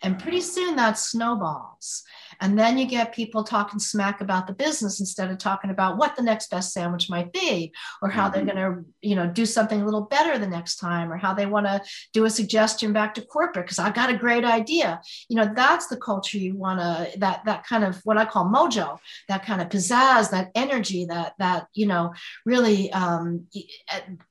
And 0.01 0.19
pretty 0.19 0.41
soon 0.41 0.75
that 0.75 0.97
snowballs. 0.97 2.03
And 2.43 2.59
then 2.59 2.77
you 2.77 2.85
get 2.85 3.15
people 3.15 3.45
talking 3.45 3.79
smack 3.79 4.19
about 4.19 4.47
the 4.47 4.53
business 4.53 5.00
instead 5.00 5.31
of 5.31 5.38
talking 5.38 5.71
about 5.71 5.97
what 5.97 6.17
the 6.17 6.21
next 6.21 6.51
best 6.51 6.73
sandwich 6.73 7.09
might 7.09 7.31
be, 7.31 7.71
or 8.01 8.09
how 8.09 8.27
they're 8.27 8.43
mm-hmm. 8.43 8.57
going 8.57 8.83
to, 8.83 8.85
you 9.01 9.15
know, 9.15 9.27
do 9.27 9.45
something 9.45 9.81
a 9.81 9.85
little 9.85 10.01
better 10.01 10.38
the 10.38 10.45
next 10.45 10.75
time, 10.75 11.09
or 11.09 11.15
how 11.15 11.33
they 11.33 11.45
want 11.45 11.67
to 11.67 11.81
do 12.12 12.25
a 12.25 12.29
suggestion 12.29 12.91
back 12.91 13.13
to 13.13 13.21
corporate 13.21 13.65
because 13.65 13.79
I've 13.79 13.93
got 13.93 14.09
a 14.09 14.17
great 14.17 14.43
idea. 14.43 15.00
You 15.29 15.38
know, 15.38 15.53
that's 15.55 15.88
the 15.88 15.95
culture 15.95 16.38
you 16.38 16.53
want 16.53 16.81
to 16.81 17.17
that 17.19 17.45
that 17.45 17.65
kind 17.65 17.85
of 17.85 18.01
what 18.03 18.17
I 18.17 18.25
call 18.25 18.43
mojo, 18.43 19.00
that 19.29 19.45
kind 19.45 19.62
of 19.62 19.69
pizzazz, 19.69 20.29
that 20.31 20.51
energy, 20.53 21.05
that 21.05 21.35
that 21.39 21.67
you 21.73 21.88
know, 21.88 22.13
really, 22.45 22.91
um, 22.91 23.47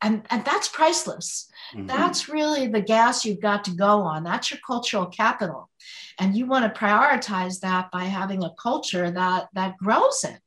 and 0.02 0.26
and 0.28 0.44
that's 0.44 0.68
priceless. 0.68 1.48
Mm-hmm. 1.74 1.86
That's 1.86 2.28
really 2.28 2.66
the 2.66 2.82
gas 2.82 3.24
you've 3.24 3.40
got 3.40 3.64
to 3.64 3.70
go 3.70 4.02
on. 4.02 4.22
That's 4.22 4.50
your 4.50 4.60
cultural 4.66 5.06
capital. 5.06 5.70
And 6.18 6.36
you 6.36 6.46
want 6.46 6.72
to 6.72 6.80
prioritize 6.80 7.60
that 7.60 7.90
by 7.90 8.04
having 8.04 8.42
a 8.42 8.54
culture 8.60 9.10
that 9.10 9.48
that 9.54 9.76
grows 9.78 10.24
it. 10.24 10.38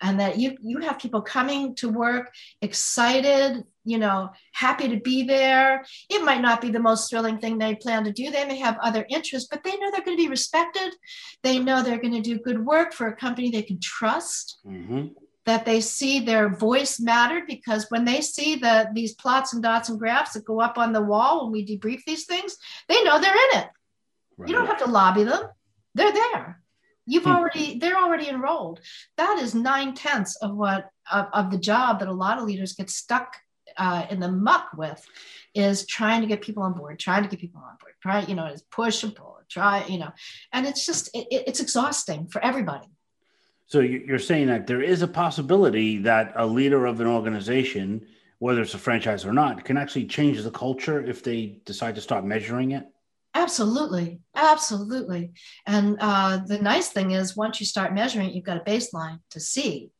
And 0.00 0.20
that 0.20 0.38
you 0.38 0.56
you 0.60 0.78
have 0.80 0.98
people 0.98 1.22
coming 1.22 1.74
to 1.76 1.88
work 1.88 2.32
excited, 2.60 3.64
you 3.84 3.98
know, 3.98 4.30
happy 4.52 4.88
to 4.88 4.96
be 5.00 5.22
there. 5.22 5.84
It 6.10 6.24
might 6.24 6.42
not 6.42 6.60
be 6.60 6.70
the 6.70 6.80
most 6.80 7.08
thrilling 7.08 7.38
thing 7.38 7.58
they 7.58 7.76
plan 7.76 8.04
to 8.04 8.12
do. 8.12 8.30
They 8.30 8.44
may 8.44 8.58
have 8.58 8.76
other 8.82 9.06
interests, 9.08 9.48
but 9.50 9.62
they 9.62 9.76
know 9.76 9.90
they're 9.90 10.04
going 10.04 10.16
to 10.16 10.22
be 10.22 10.28
respected. 10.28 10.94
They 11.42 11.58
know 11.58 11.82
they're 11.82 12.00
going 12.00 12.14
to 12.14 12.20
do 12.20 12.38
good 12.38 12.64
work 12.64 12.92
for 12.92 13.06
a 13.06 13.16
company 13.16 13.50
they 13.50 13.62
can 13.62 13.80
trust. 13.80 14.58
Mm-hmm 14.66 15.06
that 15.46 15.64
they 15.64 15.80
see 15.80 16.20
their 16.20 16.48
voice 16.48 16.98
mattered 16.98 17.46
because 17.46 17.86
when 17.90 18.04
they 18.04 18.20
see 18.20 18.56
the 18.56 18.88
these 18.94 19.14
plots 19.14 19.52
and 19.52 19.62
dots 19.62 19.88
and 19.88 19.98
graphs 19.98 20.32
that 20.32 20.44
go 20.44 20.60
up 20.60 20.78
on 20.78 20.92
the 20.92 21.02
wall 21.02 21.44
when 21.44 21.52
we 21.52 21.66
debrief 21.66 22.00
these 22.06 22.24
things, 22.24 22.56
they 22.88 23.02
know 23.04 23.20
they're 23.20 23.32
in 23.32 23.60
it. 23.60 23.68
Right. 24.36 24.48
You 24.48 24.54
don't 24.54 24.66
have 24.66 24.78
to 24.78 24.90
lobby 24.90 25.24
them; 25.24 25.42
they're 25.94 26.12
there. 26.12 26.60
You've 27.06 27.24
hmm. 27.24 27.30
already 27.30 27.78
they're 27.78 27.98
already 27.98 28.28
enrolled. 28.28 28.80
That 29.16 29.38
is 29.38 29.54
nine 29.54 29.94
tenths 29.94 30.36
of 30.36 30.54
what 30.54 30.90
of, 31.12 31.26
of 31.32 31.50
the 31.50 31.58
job 31.58 32.00
that 32.00 32.08
a 32.08 32.12
lot 32.12 32.38
of 32.38 32.44
leaders 32.44 32.74
get 32.74 32.90
stuck 32.90 33.36
uh, 33.76 34.06
in 34.10 34.20
the 34.20 34.30
muck 34.30 34.68
with 34.76 35.04
is 35.54 35.86
trying 35.86 36.20
to 36.20 36.26
get 36.26 36.40
people 36.40 36.62
on 36.62 36.72
board, 36.72 36.98
trying 36.98 37.22
to 37.22 37.28
get 37.28 37.38
people 37.38 37.60
on 37.60 37.76
board, 37.80 37.94
try 38.02 38.22
you 38.22 38.34
know, 38.34 38.54
push 38.70 39.02
and 39.02 39.14
pull, 39.14 39.38
try 39.48 39.84
you 39.86 39.98
know, 39.98 40.12
and 40.52 40.66
it's 40.66 40.86
just 40.86 41.08
it, 41.14 41.26
it's 41.30 41.60
exhausting 41.60 42.26
for 42.28 42.42
everybody. 42.44 42.88
So 43.66 43.80
you're 43.80 44.18
saying 44.18 44.48
that 44.48 44.66
there 44.66 44.82
is 44.82 45.02
a 45.02 45.08
possibility 45.08 45.98
that 45.98 46.32
a 46.36 46.46
leader 46.46 46.86
of 46.86 47.00
an 47.00 47.06
organization, 47.06 48.06
whether 48.38 48.60
it's 48.60 48.74
a 48.74 48.78
franchise 48.78 49.24
or 49.24 49.32
not, 49.32 49.64
can 49.64 49.78
actually 49.78 50.06
change 50.06 50.42
the 50.42 50.50
culture 50.50 51.02
if 51.02 51.22
they 51.22 51.60
decide 51.64 51.94
to 51.94 52.00
start 52.00 52.24
measuring 52.24 52.72
it? 52.72 52.86
Absolutely. 53.34 54.20
Absolutely. 54.36 55.32
And 55.66 55.96
uh, 56.00 56.40
the 56.46 56.58
nice 56.58 56.88
thing 56.90 57.10
is, 57.10 57.36
once 57.36 57.58
you 57.60 57.66
start 57.66 57.92
measuring 57.94 58.30
you've 58.30 58.44
got 58.44 58.56
a 58.58 58.70
baseline 58.70 59.18
to 59.30 59.40
see 59.40 59.90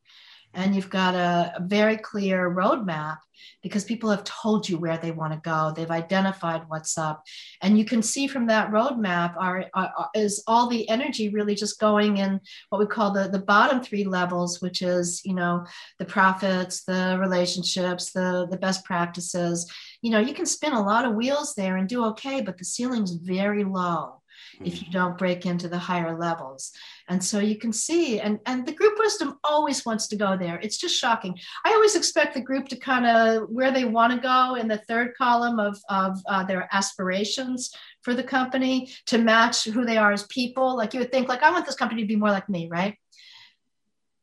and 0.55 0.73
you've 0.75 0.89
got 0.89 1.13
a, 1.13 1.53
a, 1.57 1.61
very 1.61 1.97
clear 1.97 2.49
roadmap 2.49 3.17
because 3.61 3.83
people 3.83 4.09
have 4.09 4.23
told 4.23 4.67
you 4.67 4.77
where 4.77 4.97
they 4.97 5.11
want 5.11 5.33
to 5.33 5.39
go. 5.43 5.73
They've 5.75 5.91
identified 5.91 6.63
what's 6.67 6.97
up. 6.97 7.23
And 7.61 7.77
you 7.77 7.83
can 7.83 8.01
see 8.01 8.27
from 8.27 8.47
that 8.47 8.71
roadmap 8.71 9.35
are, 9.37 9.65
are, 9.73 10.09
is 10.15 10.43
all 10.47 10.67
the 10.67 10.87
energy 10.87 11.29
really 11.29 11.55
just 11.55 11.79
going 11.79 12.17
in 12.17 12.39
what 12.69 12.79
we 12.79 12.85
call 12.85 13.11
the, 13.11 13.27
the 13.27 13.39
bottom 13.39 13.83
three 13.83 14.05
levels 14.05 14.61
which 14.61 14.81
is 14.81 15.21
you 15.25 15.33
know 15.33 15.65
the 15.99 16.05
profits 16.05 16.83
the 16.85 17.17
relationships 17.19 18.11
the, 18.11 18.47
the 18.49 18.57
best 18.57 18.85
practices. 18.85 19.69
You 20.01 20.11
know 20.11 20.19
you 20.19 20.33
can 20.33 20.45
spin 20.45 20.73
a 20.73 20.85
lot 20.85 21.05
of 21.05 21.15
wheels 21.15 21.53
there 21.55 21.77
and 21.77 21.89
do 21.89 22.05
okay 22.05 22.41
but 22.41 22.57
the 22.57 22.65
ceiling's 22.65 23.11
very 23.11 23.63
low 23.63 24.21
if 24.63 24.79
hmm. 24.79 24.85
you 24.85 24.91
don't 24.91 25.17
break 25.17 25.45
into 25.45 25.67
the 25.67 25.77
higher 25.77 26.17
levels. 26.17 26.71
And 27.07 27.23
so 27.23 27.39
you 27.39 27.57
can 27.57 27.71
see, 27.71 28.19
and, 28.19 28.39
and 28.47 28.65
the 28.65 28.73
group 28.73 28.97
wisdom 28.97 29.37
always 29.43 29.85
wants 29.85 30.07
to 30.07 30.15
go 30.15 30.35
there. 30.35 30.59
It's 30.59 30.77
just 30.77 30.99
shocking. 30.99 31.37
I 31.63 31.73
always 31.73 31.95
expect 31.95 32.33
the 32.33 32.41
group 32.41 32.67
to 32.69 32.75
kind 32.75 33.05
of 33.05 33.49
where 33.49 33.71
they 33.71 33.85
want 33.85 34.13
to 34.13 34.19
go 34.19 34.55
in 34.55 34.67
the 34.67 34.79
third 34.79 35.13
column 35.15 35.59
of, 35.59 35.77
of 35.89 36.17
uh, 36.27 36.43
their 36.45 36.67
aspirations 36.71 37.71
for 38.01 38.15
the 38.15 38.23
company 38.23 38.91
to 39.05 39.19
match 39.19 39.65
who 39.65 39.85
they 39.85 39.97
are 39.97 40.13
as 40.13 40.23
people. 40.23 40.75
Like 40.75 40.93
you 40.93 40.99
would 40.99 41.11
think, 41.11 41.29
like, 41.29 41.43
I 41.43 41.51
want 41.51 41.65
this 41.65 41.75
company 41.75 42.01
to 42.01 42.07
be 42.07 42.15
more 42.15 42.31
like 42.31 42.49
me, 42.49 42.69
right? 42.71 42.97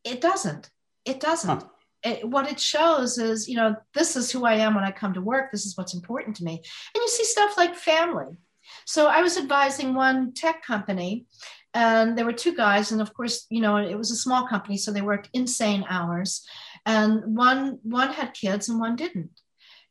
It 0.03 0.21
doesn't. 0.21 0.69
It 1.05 1.21
doesn't. 1.21 1.63
Huh. 1.63 1.69
It, 2.05 2.29
what 2.29 2.51
it 2.51 2.59
shows 2.59 3.17
is, 3.17 3.49
you 3.49 3.55
know, 3.55 3.77
this 3.95 4.17
is 4.17 4.29
who 4.29 4.45
I 4.45 4.55
am 4.55 4.75
when 4.75 4.83
I 4.83 4.91
come 4.91 5.15
to 5.15 5.21
work. 5.21 5.53
This 5.53 5.67
is 5.67 5.77
what's 5.77 5.95
important 5.95 6.35
to 6.37 6.45
me. 6.45 6.55
And 6.55 7.01
you 7.01 7.09
see 7.09 7.25
stuff 7.25 7.57
like 7.57 7.77
family 7.77 8.39
so 8.85 9.07
I 9.07 9.23
was 9.23 9.37
advising 9.37 9.95
one 9.95 10.33
tech 10.33 10.63
company, 10.65 11.27
and 11.75 12.17
there 12.17 12.25
were 12.25 12.33
two 12.33 12.55
guys, 12.55 12.93
and 12.93 13.01
of 13.01 13.15
course, 13.15 13.47
you 13.51 13.61
know, 13.61 13.77
it 13.77 13.97
was 13.97 14.11
a 14.11 14.17
small 14.17 14.47
company, 14.47 14.77
so 14.77 14.93
they 14.93 15.01
worked 15.01 15.31
insane 15.33 15.85
hours. 15.89 16.47
And 16.85 17.37
one 17.37 17.79
one 17.83 18.13
had 18.13 18.35
kids 18.35 18.69
and 18.69 18.81
one 18.81 18.97
didn't. 18.97 19.31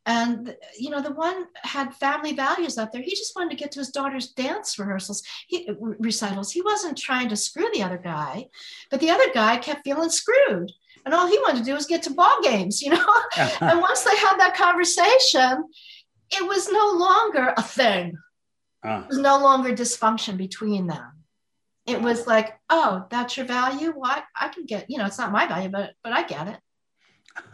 And 0.06 0.56
you 0.78 0.89
know, 0.89 1.02
the 1.02 1.12
one 1.12 1.46
had 1.56 1.96
family 1.96 2.34
values 2.34 2.78
out 2.78 2.91
there. 2.91 3.02
He 3.02 3.12
just 3.12 3.36
wanted 3.36 3.52
to 3.52 3.56
get 3.56 3.72
to 3.74 3.80
his 3.80 3.89
daughter's 3.89 4.32
dance 4.32 4.78
rehearsals, 4.78 5.24
he, 5.48 5.70
recitals. 6.00 6.52
He 6.52 6.62
wasn't 6.62 6.98
trying 6.98 7.30
to 7.30 7.36
screw 7.36 7.67
the 7.74 7.84
other 7.84 8.00
guy, 8.00 8.48
but 8.89 9.00
the 9.00 9.12
other 9.12 9.32
guy 9.34 9.58
kept 9.58 9.84
feeling 9.84 10.10
screwed 10.10 10.72
and 11.04 11.15
all 11.15 11.28
he 11.28 11.39
wanted 11.39 11.60
to 11.60 11.65
do 11.65 11.74
was 11.74 11.88
get 11.88 12.04
to 12.04 12.13
ball 12.13 12.38
games 12.44 12.80
you 12.80 12.91
know 12.91 13.13
and 13.62 13.82
once 13.82 14.04
they 14.04 14.15
had 14.17 14.38
that 14.38 14.56
conversation 14.56 15.63
it 16.30 16.48
was 16.48 16.72
no 16.72 16.94
longer 16.94 17.56
a 17.58 17.63
thing 17.63 18.15
uh. 18.84 19.04
was 19.08 19.17
no 19.17 19.39
longer 19.39 19.72
dysfunction 19.72 20.38
between 20.38 20.88
them. 20.88 21.20
It 21.86 22.02
was 22.02 22.28
like, 22.28 22.54
oh, 22.70 23.06
that's 23.10 23.38
your 23.38 23.46
value. 23.46 23.91
Why 23.96 24.22
I 24.39 24.50
can 24.50 24.65
get, 24.65 24.89
you 24.89 24.98
know, 24.98 25.06
it's 25.06 25.17
not 25.17 25.32
my 25.32 25.48
value, 25.48 25.70
but 25.70 25.94
but 26.04 26.13
I 26.13 26.24
get 26.24 26.48
it. 26.48 26.60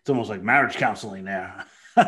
it's 0.00 0.10
almost 0.10 0.30
like 0.30 0.42
marriage 0.42 0.76
counseling 0.76 1.24
now. 1.24 1.64
yeah, 1.96 2.04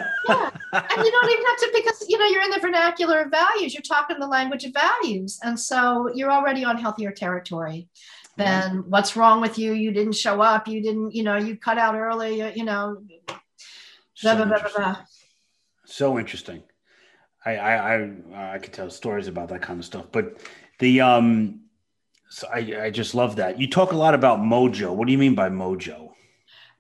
and 0.73 1.05
you 1.05 1.11
don't 1.11 1.31
even 1.31 1.47
have 1.47 1.59
to 1.59 1.73
because 1.75 2.07
you 2.09 2.17
know 2.19 2.27
you're 2.27 2.43
in 2.43 2.51
the 2.51 2.61
vernacular 2.61 3.23
of 3.23 3.31
values. 3.31 3.75
You're 3.75 3.83
talking 3.83 4.19
the 4.19 4.27
language 4.27 4.65
of 4.65 4.73
values, 4.73 5.39
and 5.43 5.59
so 5.59 6.11
you're 6.15 6.31
already 6.31 6.65
on 6.65 6.79
healthier 6.79 7.11
territory. 7.11 7.89
Then 8.37 8.85
what's 8.89 9.17
wrong 9.17 9.41
with 9.43 9.59
you? 9.59 9.73
You 9.73 9.93
didn't 9.93 10.15
show 10.15 10.41
up. 10.41 10.67
You 10.67 10.83
didn't, 10.83 11.15
you 11.15 11.25
know, 11.25 11.37
you 11.37 11.57
cut 11.57 11.77
out 11.77 11.95
early. 11.95 12.57
You 12.57 12.65
know, 12.65 13.03
so, 14.15 14.35
blah, 14.37 14.45
blah, 14.47 14.69
blah, 14.75 14.97
so 15.85 16.19
interesting. 16.19 16.63
I 17.45 17.57
I 17.57 17.75
I, 17.75 18.03
uh, 18.03 18.55
I 18.55 18.59
could 18.59 18.73
tell 18.73 18.91
stories 18.91 19.29
about 19.29 19.49
that 19.49 19.63
kind 19.63 19.79
of 19.79 19.85
stuff, 19.85 20.07
but 20.13 20.39
the 20.81 21.01
um, 21.01 21.61
so 22.29 22.49
I 22.53 22.85
I 22.85 22.91
just 22.91 23.15
love 23.15 23.37
that 23.37 23.61
you 23.61 23.69
talk 23.69 23.93
a 23.93 23.97
lot 23.97 24.15
about 24.15 24.41
mojo. 24.41 24.93
What 24.93 25.07
do 25.07 25.13
you 25.13 25.19
mean 25.19 25.35
by 25.35 25.49
mojo? 25.49 26.13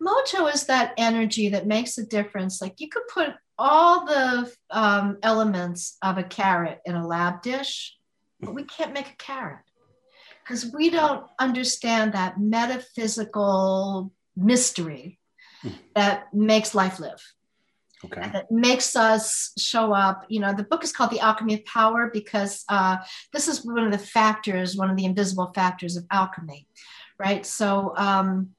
Mojo 0.02 0.52
is 0.52 0.66
that 0.66 0.94
energy 0.96 1.50
that 1.50 1.66
makes 1.66 1.98
a 1.98 2.06
difference. 2.06 2.60
Like 2.60 2.80
you 2.80 2.88
could 2.88 3.06
put 3.12 3.34
all 3.58 4.06
the 4.06 4.50
um, 4.70 5.18
elements 5.22 5.98
of 6.02 6.18
a 6.18 6.22
carrot 6.24 6.80
in 6.86 6.96
a 6.96 7.06
lab 7.06 7.42
dish, 7.42 7.96
but 8.40 8.54
we 8.54 8.64
can't 8.64 8.94
make 8.94 9.10
a 9.10 9.16
carrot 9.16 9.60
because 10.42 10.72
we 10.72 10.90
don't 10.90 11.26
understand 11.38 12.14
that 12.14 12.40
metaphysical 12.40 14.10
mystery 14.36 15.18
that 15.94 16.32
makes 16.32 16.74
life 16.74 16.98
live. 16.98 17.22
Okay. 18.04 18.20
And 18.22 18.34
it 18.34 18.50
makes 18.50 18.96
us 18.96 19.52
show 19.58 19.92
up. 19.92 20.24
You 20.28 20.40
know, 20.40 20.54
the 20.54 20.64
book 20.64 20.84
is 20.84 20.92
called 20.92 21.10
The 21.10 21.20
Alchemy 21.20 21.54
of 21.54 21.64
Power 21.66 22.10
because 22.12 22.64
uh, 22.68 22.96
this 23.32 23.46
is 23.46 23.64
one 23.64 23.84
of 23.84 23.92
the 23.92 23.98
factors, 23.98 24.76
one 24.76 24.90
of 24.90 24.96
the 24.96 25.04
invisible 25.04 25.52
factors 25.54 25.96
of 25.96 26.06
alchemy, 26.10 26.66
right? 27.18 27.44
So 27.44 27.92
um, 27.96 28.50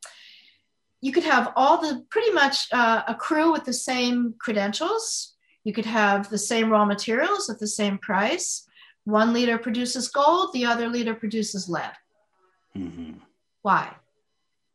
you 1.01 1.11
could 1.11 1.23
have 1.23 1.53
all 1.55 1.81
the 1.81 2.05
pretty 2.09 2.31
much 2.31 2.67
uh, 2.71 3.01
a 3.07 3.15
crew 3.15 3.51
with 3.51 3.65
the 3.65 3.73
same 3.73 4.35
credentials. 4.37 5.33
You 5.63 5.73
could 5.73 5.85
have 5.87 6.29
the 6.29 6.37
same 6.37 6.69
raw 6.69 6.85
materials 6.85 7.49
at 7.49 7.59
the 7.59 7.67
same 7.67 7.97
price. 7.97 8.67
One 9.05 9.33
leader 9.33 9.57
produces 9.57 10.07
gold, 10.09 10.53
the 10.53 10.65
other 10.65 10.87
leader 10.87 11.15
produces 11.15 11.67
lead. 11.67 11.93
Mm-hmm. 12.77 13.13
Why? 13.63 13.95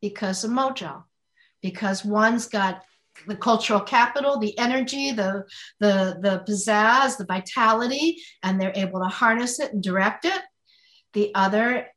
Because 0.01 0.43
of 0.43 0.51
mojo. 0.51 1.03
Because 1.61 2.03
one's 2.03 2.47
got 2.47 2.83
the 3.25 3.35
cultural 3.35 3.79
capital, 3.79 4.39
the 4.39 4.57
energy, 4.57 5.11
the, 5.11 5.45
the, 5.79 6.17
the 6.21 6.43
pizzazz, 6.47 7.17
the 7.17 7.25
vitality, 7.25 8.21
and 8.43 8.59
they're 8.59 8.73
able 8.75 8.99
to 8.99 9.07
harness 9.07 9.59
it 9.59 9.73
and 9.73 9.81
direct 9.81 10.25
it. 10.25 10.41
The 11.13 11.33
other 11.33 11.87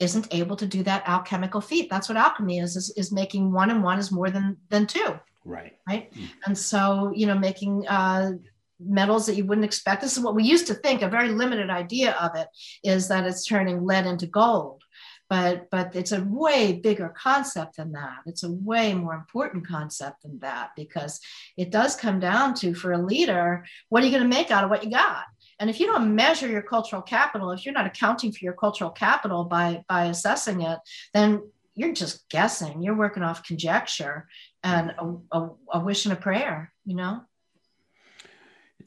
isn't 0.00 0.28
able 0.32 0.56
to 0.56 0.66
do 0.66 0.82
that 0.82 1.04
alchemical 1.06 1.60
feat. 1.60 1.88
That's 1.90 2.08
what 2.08 2.18
alchemy 2.18 2.58
is, 2.58 2.76
is, 2.76 2.92
is 2.96 3.12
making 3.12 3.52
one 3.52 3.70
and 3.70 3.82
one 3.82 3.98
is 3.98 4.12
more 4.12 4.30
than, 4.30 4.56
than 4.68 4.86
two. 4.86 5.18
Right. 5.44 5.72
Right. 5.86 6.12
Mm. 6.14 6.28
And 6.46 6.58
so, 6.58 7.12
you 7.14 7.26
know, 7.26 7.38
making 7.38 7.86
uh, 7.86 8.32
metals 8.80 9.26
that 9.26 9.36
you 9.36 9.44
wouldn't 9.44 9.64
expect. 9.64 10.02
This 10.02 10.16
is 10.16 10.22
what 10.22 10.34
we 10.34 10.44
used 10.44 10.66
to 10.68 10.74
think, 10.74 11.02
a 11.02 11.08
very 11.08 11.30
limited 11.30 11.70
idea 11.70 12.12
of 12.12 12.34
it 12.36 12.48
is 12.82 13.08
that 13.08 13.26
it's 13.26 13.46
turning 13.46 13.84
lead 13.84 14.06
into 14.06 14.26
gold 14.26 14.83
but 15.28 15.70
but 15.70 15.94
it's 15.96 16.12
a 16.12 16.22
way 16.22 16.72
bigger 16.72 17.14
concept 17.16 17.76
than 17.76 17.92
that. 17.92 18.18
It's 18.26 18.42
a 18.42 18.52
way 18.52 18.94
more 18.94 19.14
important 19.14 19.66
concept 19.66 20.22
than 20.22 20.38
that 20.40 20.70
because 20.76 21.20
it 21.56 21.70
does 21.70 21.96
come 21.96 22.20
down 22.20 22.54
to 22.56 22.74
for 22.74 22.92
a 22.92 22.98
leader 22.98 23.64
what 23.88 24.02
are 24.02 24.06
you 24.06 24.12
going 24.12 24.28
to 24.28 24.36
make 24.36 24.50
out 24.50 24.64
of 24.64 24.70
what 24.70 24.84
you 24.84 24.90
got? 24.90 25.24
And 25.58 25.70
if 25.70 25.80
you 25.80 25.86
don't 25.86 26.14
measure 26.14 26.48
your 26.48 26.62
cultural 26.62 27.02
capital 27.02 27.50
if 27.52 27.64
you're 27.64 27.74
not 27.74 27.86
accounting 27.86 28.32
for 28.32 28.44
your 28.44 28.54
cultural 28.54 28.90
capital 28.90 29.44
by 29.44 29.84
by 29.88 30.06
assessing 30.06 30.62
it 30.62 30.78
then 31.12 31.42
you're 31.76 31.92
just 31.92 32.28
guessing. 32.28 32.82
You're 32.82 32.96
working 32.96 33.24
off 33.24 33.42
conjecture 33.42 34.28
and 34.62 34.92
a, 34.96 35.16
a, 35.36 35.50
a 35.72 35.80
wish 35.80 36.04
and 36.04 36.12
a 36.12 36.16
prayer 36.16 36.72
you 36.84 36.96
know? 36.96 37.22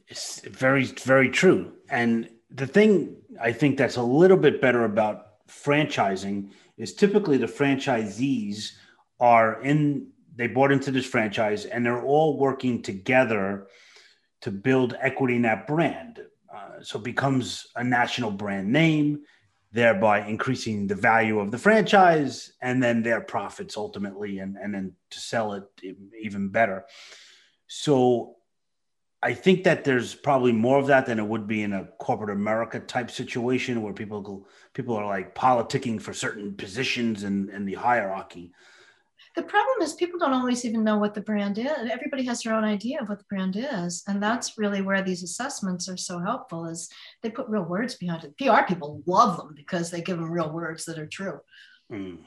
It's 0.08 0.40
very 0.42 0.86
very 0.86 1.30
true. 1.30 1.74
And 1.90 2.30
the 2.50 2.68
thing 2.68 3.16
i 3.42 3.52
think 3.52 3.78
that's 3.78 3.98
a 3.98 4.02
little 4.02 4.38
bit 4.38 4.62
better 4.62 4.86
about 4.86 5.27
franchising 5.48 6.52
is 6.78 6.94
typically 6.94 7.38
the 7.38 7.48
franchisees 7.48 8.74
are 9.20 9.62
in 9.64 10.08
they 10.36 10.48
bought 10.48 10.72
into 10.72 10.92
this 10.92 11.06
franchise 11.06 11.66
and 11.66 11.84
they're 11.84 12.04
all 12.04 12.38
working 12.38 12.82
together 12.84 13.68
to 14.42 14.52
build 14.52 14.96
equity 15.02 15.36
in 15.36 15.42
that 15.42 15.66
brand. 15.66 16.20
Uh, 16.54 16.84
so 16.84 17.00
it 17.00 17.04
becomes 17.04 17.68
a 17.76 17.84
national 17.84 18.30
brand 18.30 18.72
name 18.72 19.20
thereby 19.72 20.26
increasing 20.26 20.88
the 20.88 20.96
value 20.96 21.40
of 21.40 21.52
the 21.52 21.58
franchise 21.58 22.54
and 22.62 22.82
then 22.82 23.04
their 23.04 23.22
profits 23.22 23.76
ultimately 23.76 24.40
and, 24.40 24.56
and 24.58 24.74
then 24.74 24.94
to 25.10 25.20
sell 25.20 25.54
it 25.54 25.64
even 26.22 26.50
better. 26.50 26.86
So 27.68 28.37
I 29.24 29.34
think 29.34 29.64
that 29.64 29.84
there's 29.84 30.14
probably 30.14 30.52
more 30.52 30.78
of 30.78 30.88
that 30.88 31.08
than 31.08 31.18
it 31.18 31.26
would 31.26 31.48
be 31.48 31.64
in 31.64 31.74
a 31.74 31.86
corporate 31.98 32.30
America 32.30 32.80
type 32.80 33.10
situation 33.10 33.82
where 33.82 33.94
people 33.94 34.22
go, 34.22 34.46
people 34.74 34.96
are 34.96 35.06
like 35.06 35.34
politicking 35.34 36.00
for 36.00 36.14
certain 36.14 36.54
positions 36.54 37.24
in, 37.24 37.50
in 37.50 37.66
the 37.66 37.74
hierarchy. 37.74 38.52
The 39.36 39.44
problem 39.44 39.82
is 39.82 39.94
people 39.94 40.20
don't 40.20 40.34
always 40.34 40.66
even 40.66 40.84
know 40.84 40.98
what 40.98 41.14
the 41.14 41.22
brand 41.22 41.58
is. 41.58 41.68
Everybody 41.68 42.26
has 42.26 42.42
their 42.42 42.54
own 42.54 42.64
idea 42.64 43.02
of 43.02 43.10
what 43.10 43.20
the 43.20 43.26
brand 43.30 43.56
is. 43.56 44.04
And 44.08 44.22
that's 44.22 44.58
really 44.58 44.82
where 44.82 45.04
these 45.04 45.24
assessments 45.24 45.88
are 45.90 45.98
so 45.98 46.20
helpful 46.20 46.66
is 46.66 46.90
they 47.22 47.30
put 47.30 47.48
real 47.48 47.66
words 47.66 47.96
behind 47.96 48.24
it. 48.24 48.38
PR 48.38 48.64
people 48.68 49.04
love 49.06 49.38
them 49.38 49.54
because 49.56 49.92
they 49.92 50.02
give 50.02 50.18
them 50.18 50.32
real 50.32 50.52
words 50.52 50.86
that 50.86 50.98
are 50.98 51.06
true. 51.08 51.40
Mm. 51.92 52.18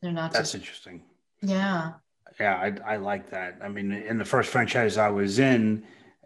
They're 0.00 0.12
not 0.12 0.32
That's 0.32 0.52
just, 0.52 0.62
interesting. 0.62 1.02
Yeah. 1.42 1.92
Yeah, 2.40 2.56
I, 2.56 2.94
I 2.94 2.96
like 2.96 3.30
that. 3.30 3.58
I 3.62 3.68
mean, 3.68 3.92
in 3.92 4.18
the 4.18 4.24
first 4.24 4.50
franchise 4.50 4.96
I 4.96 5.08
was 5.08 5.38
in, 5.38 5.84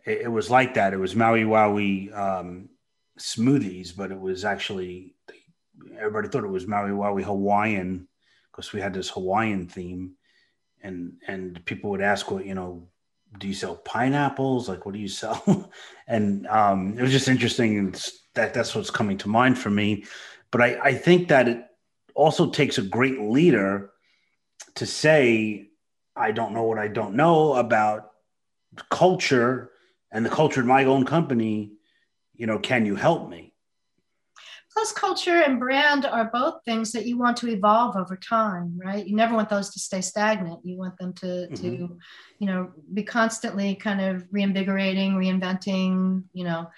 it, 0.08 0.22
it 0.22 0.28
was 0.28 0.50
like 0.50 0.74
that. 0.74 0.92
It 0.92 0.98
was 0.98 1.14
Maui 1.14 1.44
Wowie 1.44 2.16
um, 2.16 2.70
smoothies, 3.18 3.94
but 3.96 4.10
it 4.10 4.18
was 4.18 4.44
actually 4.44 5.14
everybody 5.98 6.28
thought 6.28 6.44
it 6.44 6.48
was 6.48 6.66
Maui 6.66 6.90
Wowie 6.90 7.22
Hawaiian 7.22 8.08
because 8.50 8.72
we 8.72 8.80
had 8.80 8.94
this 8.94 9.10
Hawaiian 9.10 9.68
theme, 9.68 10.12
and 10.82 11.14
and 11.26 11.64
people 11.64 11.90
would 11.90 12.00
ask, 12.00 12.30
what 12.30 12.46
you 12.46 12.54
know, 12.54 12.88
do 13.38 13.46
you 13.46 13.54
sell 13.54 13.76
pineapples? 13.76 14.68
Like, 14.68 14.86
what 14.86 14.94
do 14.94 15.00
you 15.00 15.08
sell? 15.08 15.70
and 16.08 16.46
um, 16.46 16.98
it 16.98 17.02
was 17.02 17.12
just 17.12 17.28
interesting 17.28 17.94
that 18.34 18.54
that's 18.54 18.74
what's 18.74 18.90
coming 18.90 19.18
to 19.18 19.28
mind 19.28 19.58
for 19.58 19.70
me. 19.70 20.04
But 20.50 20.62
I, 20.62 20.80
I 20.82 20.94
think 20.94 21.28
that 21.28 21.48
it 21.48 21.64
also 22.14 22.50
takes 22.50 22.78
a 22.78 22.82
great 22.82 23.20
leader 23.20 23.90
to 24.76 24.86
say, 24.86 25.68
I 26.16 26.32
don't 26.32 26.54
know 26.54 26.62
what 26.62 26.78
I 26.78 26.88
don't 26.88 27.14
know 27.14 27.54
about 27.54 28.10
culture 28.90 29.70
and 30.10 30.24
the 30.24 30.30
culture 30.30 30.60
in 30.60 30.66
my 30.66 30.84
own 30.84 31.04
company, 31.04 31.72
you 32.34 32.46
know, 32.46 32.58
can 32.58 32.86
you 32.86 32.96
help 32.96 33.28
me? 33.28 33.48
Plus, 34.78 34.92
culture 34.92 35.42
and 35.42 35.58
brand 35.58 36.06
are 36.06 36.30
both 36.32 36.62
things 36.64 36.92
that 36.92 37.04
you 37.04 37.18
want 37.18 37.36
to 37.38 37.48
evolve 37.48 37.96
over 37.96 38.16
time, 38.16 38.78
right? 38.78 39.04
You 39.04 39.16
never 39.16 39.34
want 39.34 39.48
those 39.48 39.70
to 39.70 39.80
stay 39.80 40.00
stagnant. 40.00 40.60
You 40.64 40.76
want 40.76 40.96
them 40.98 41.12
to, 41.14 41.26
mm-hmm. 41.26 41.54
to 41.54 41.98
you 42.38 42.46
know, 42.46 42.70
be 42.94 43.02
constantly 43.02 43.74
kind 43.74 44.00
of 44.00 44.24
reinvigorating, 44.30 45.14
reinventing, 45.14 46.22
you 46.32 46.44
know. 46.44 46.70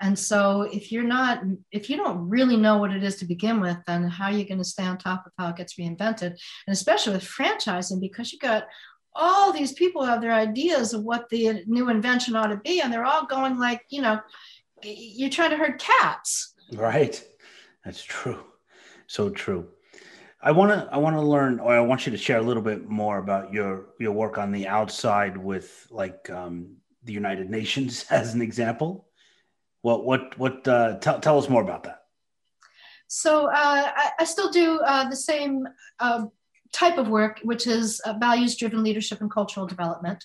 And 0.00 0.16
so, 0.16 0.62
if 0.72 0.92
you're 0.92 1.02
not, 1.02 1.42
if 1.72 1.90
you 1.90 1.96
don't 1.96 2.28
really 2.28 2.56
know 2.56 2.78
what 2.78 2.92
it 2.92 3.02
is 3.02 3.16
to 3.16 3.24
begin 3.24 3.60
with, 3.60 3.78
then 3.88 4.04
how 4.04 4.26
are 4.26 4.32
you 4.32 4.46
going 4.46 4.58
to 4.58 4.64
stay 4.64 4.84
on 4.84 4.96
top 4.96 5.26
of 5.26 5.32
how 5.36 5.48
it 5.48 5.56
gets 5.56 5.74
reinvented? 5.74 6.30
And 6.30 6.38
especially 6.68 7.14
with 7.14 7.24
franchising, 7.24 8.00
because 8.00 8.32
you 8.32 8.38
got 8.38 8.68
all 9.14 9.52
these 9.52 9.72
people 9.72 10.04
have 10.04 10.20
their 10.20 10.32
ideas 10.32 10.94
of 10.94 11.02
what 11.02 11.28
the 11.28 11.64
new 11.66 11.88
invention 11.88 12.36
ought 12.36 12.48
to 12.48 12.56
be, 12.56 12.80
and 12.80 12.92
they're 12.92 13.04
all 13.04 13.26
going 13.26 13.58
like, 13.58 13.82
you 13.88 14.02
know, 14.02 14.20
you're 14.82 15.30
trying 15.30 15.50
to 15.50 15.56
herd 15.56 15.78
cats. 15.78 16.54
Right. 16.72 17.22
That's 17.84 18.02
true. 18.02 18.44
So 19.06 19.30
true. 19.30 19.68
I 20.40 20.52
want 20.52 20.70
to 20.70 20.88
I 20.92 20.98
want 20.98 21.16
to 21.16 21.22
learn 21.22 21.58
or 21.58 21.72
I 21.72 21.80
want 21.80 22.06
you 22.06 22.12
to 22.12 22.18
share 22.18 22.38
a 22.38 22.42
little 22.42 22.62
bit 22.62 22.88
more 22.88 23.18
about 23.18 23.52
your 23.52 23.86
your 23.98 24.12
work 24.12 24.38
on 24.38 24.52
the 24.52 24.68
outside 24.68 25.36
with 25.36 25.86
like 25.90 26.30
um, 26.30 26.76
the 27.02 27.12
United 27.12 27.50
Nations 27.50 28.04
as 28.10 28.34
an 28.34 28.42
example. 28.42 29.08
What 29.82 30.04
what 30.04 30.38
what 30.38 30.68
uh, 30.68 30.98
tell 30.98 31.18
tell 31.20 31.38
us 31.38 31.48
more 31.48 31.62
about 31.62 31.84
that. 31.84 32.02
So 33.08 33.46
uh, 33.46 33.52
I, 33.96 34.10
I, 34.20 34.24
still 34.24 34.50
do 34.50 34.80
uh, 34.80 35.08
the 35.08 35.16
same 35.16 35.66
uh, 35.98 36.26
type 36.72 36.98
of 36.98 37.08
work, 37.08 37.40
which 37.42 37.66
is 37.66 38.00
uh, 38.00 38.14
values 38.18 38.56
driven 38.56 38.82
leadership 38.82 39.20
and 39.20 39.30
cultural 39.30 39.66
development. 39.66 40.24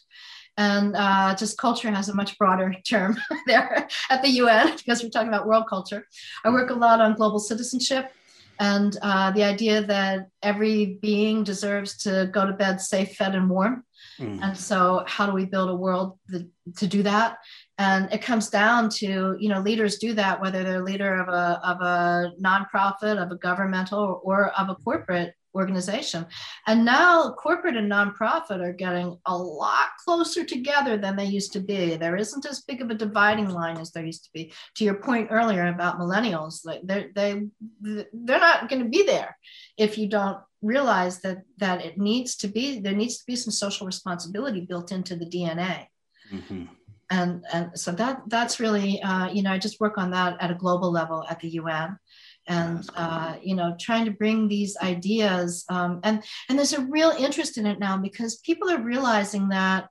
And 0.55 0.95
uh, 0.95 1.35
just 1.35 1.57
culture 1.57 1.89
has 1.89 2.09
a 2.09 2.15
much 2.15 2.37
broader 2.37 2.75
term 2.87 3.17
there 3.47 3.87
at 4.09 4.21
the 4.21 4.29
UN 4.29 4.75
because 4.77 5.03
we're 5.03 5.09
talking 5.09 5.29
about 5.29 5.47
world 5.47 5.65
culture. 5.69 6.07
I 6.43 6.49
work 6.49 6.69
a 6.69 6.75
lot 6.75 7.01
on 7.01 7.15
global 7.15 7.39
citizenship 7.39 8.11
and 8.59 8.97
uh, 9.01 9.31
the 9.31 9.43
idea 9.43 9.81
that 9.83 10.27
every 10.41 10.99
being 11.01 11.43
deserves 11.43 11.97
to 11.97 12.29
go 12.31 12.45
to 12.45 12.53
bed 12.53 12.79
safe, 12.79 13.15
fed, 13.15 13.35
and 13.35 13.49
warm. 13.49 13.83
Mm. 14.19 14.39
And 14.41 14.57
so, 14.57 15.03
how 15.07 15.25
do 15.25 15.33
we 15.33 15.45
build 15.45 15.69
a 15.69 15.75
world 15.75 16.19
that, 16.27 16.47
to 16.77 16.87
do 16.87 17.01
that? 17.03 17.37
And 17.77 18.11
it 18.13 18.21
comes 18.21 18.49
down 18.49 18.89
to, 19.01 19.35
you 19.39 19.49
know, 19.49 19.59
leaders 19.59 19.97
do 19.97 20.13
that, 20.13 20.39
whether 20.39 20.63
they're 20.63 20.83
leader 20.83 21.19
of 21.19 21.29
a, 21.29 21.59
of 21.63 21.81
a 21.81 22.31
nonprofit, 22.39 23.21
of 23.21 23.31
a 23.31 23.35
governmental, 23.35 23.99
or, 23.99 24.15
or 24.17 24.47
of 24.51 24.69
a 24.69 24.75
corporate 24.75 25.33
organization. 25.55 26.25
And 26.67 26.85
now 26.85 27.33
corporate 27.33 27.77
and 27.77 27.91
nonprofit 27.91 28.61
are 28.61 28.73
getting 28.73 29.17
a 29.25 29.37
lot 29.37 29.89
closer 30.03 30.43
together 30.43 30.97
than 30.97 31.15
they 31.15 31.25
used 31.25 31.53
to 31.53 31.59
be. 31.59 31.95
There 31.95 32.15
isn't 32.15 32.45
as 32.45 32.61
big 32.61 32.81
of 32.81 32.89
a 32.89 32.95
dividing 32.95 33.49
line 33.49 33.77
as 33.77 33.91
there 33.91 34.05
used 34.05 34.25
to 34.25 34.29
be. 34.33 34.53
To 34.75 34.83
your 34.83 34.95
point 34.95 35.29
earlier 35.31 35.67
about 35.67 35.99
millennials, 35.99 36.65
they're, 36.83 37.09
they, 37.15 37.43
they're 37.81 38.39
not 38.39 38.69
going 38.69 38.83
to 38.83 38.89
be 38.89 39.03
there 39.03 39.37
if 39.77 39.97
you 39.97 40.07
don't 40.07 40.37
realize 40.61 41.21
that, 41.21 41.43
that 41.57 41.85
it 41.85 41.97
needs 41.97 42.35
to 42.37 42.47
be, 42.47 42.79
there 42.79 42.95
needs 42.95 43.17
to 43.17 43.25
be 43.25 43.35
some 43.35 43.51
social 43.51 43.85
responsibility 43.85 44.61
built 44.61 44.91
into 44.91 45.15
the 45.15 45.25
DNA. 45.25 45.87
Mm-hmm. 46.31 46.65
And, 47.09 47.45
and 47.51 47.77
so 47.77 47.91
that 47.91 48.23
that's 48.27 48.59
really, 48.59 49.01
uh, 49.03 49.29
you 49.31 49.43
know, 49.43 49.51
I 49.51 49.59
just 49.59 49.79
work 49.79 49.97
on 49.97 50.11
that 50.11 50.37
at 50.41 50.49
a 50.49 50.55
global 50.55 50.91
level 50.91 51.23
at 51.29 51.39
the 51.39 51.49
UN 51.49 51.97
and 52.47 52.87
uh, 52.95 53.35
you 53.41 53.55
know 53.55 53.75
trying 53.79 54.05
to 54.05 54.11
bring 54.11 54.47
these 54.47 54.75
ideas 54.77 55.65
um, 55.69 55.99
and 56.03 56.23
and 56.49 56.57
there's 56.57 56.73
a 56.73 56.85
real 56.85 57.11
interest 57.11 57.57
in 57.57 57.65
it 57.65 57.79
now 57.79 57.97
because 57.97 58.37
people 58.37 58.69
are 58.69 58.81
realizing 58.81 59.49
that 59.49 59.87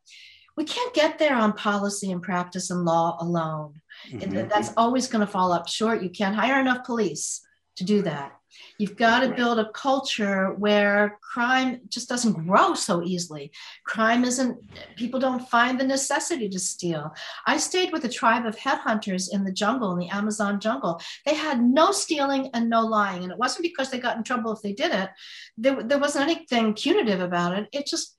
we 0.57 0.65
can't 0.65 0.95
get 0.95 1.19
there 1.19 1.35
on 1.35 1.55
policy 1.55 2.13
and 2.13 2.23
practice 2.23 2.71
and 2.71 2.85
law 2.85 3.17
alone. 3.21 3.81
Mm-hmm. 4.11 4.49
that's 4.49 4.73
always 4.77 5.07
going 5.07 5.25
to 5.25 5.31
fall 5.31 5.53
up 5.53 5.69
short. 5.69 6.03
You 6.03 6.11
can't 6.11 6.35
hire 6.35 6.61
enough 6.61 6.85
police 6.85 7.41
to 7.77 7.85
do 7.85 8.03
that 8.03 8.33
You've 8.79 8.97
got 8.97 9.21
to 9.21 9.35
build 9.35 9.59
a 9.59 9.71
culture 9.71 10.53
where 10.55 11.19
crime 11.23 11.81
just 11.89 12.09
doesn't 12.09 12.47
grow 12.47 12.75
so 12.75 13.03
easily. 13.03 13.53
Crime 13.85 14.25
isn't, 14.25 14.59
people 14.97 15.21
don't 15.21 15.49
find 15.49 15.79
the 15.79 15.87
necessity 15.87 16.49
to 16.49 16.59
steal. 16.59 17.15
I 17.47 17.57
stayed 17.57 17.93
with 17.93 18.05
a 18.05 18.09
tribe 18.09 18.47
of 18.47 18.57
headhunters 18.57 19.33
in 19.33 19.45
the 19.45 19.53
jungle, 19.53 19.93
in 19.93 19.99
the 19.99 20.09
Amazon 20.09 20.61
jungle. 20.61 21.01
They 21.25 21.35
had 21.35 21.63
no 21.63 21.93
stealing 21.93 22.51
and 22.55 22.69
no 22.69 22.83
lying. 22.83 23.23
And 23.23 23.33
it 23.33 23.39
wasn't 23.39 23.63
because 23.63 23.91
they 23.91 23.99
got 23.99 24.17
in 24.17 24.25
trouble 24.25 24.53
if 24.53 24.63
they 24.63 24.73
did 24.73 24.93
it, 24.93 25.11
there, 25.57 25.83
there 25.83 25.99
wasn't 25.99 26.29
anything 26.29 26.75
punitive 26.75 27.21
about 27.21 27.57
it. 27.57 27.69
It 27.73 27.87
just, 27.87 28.17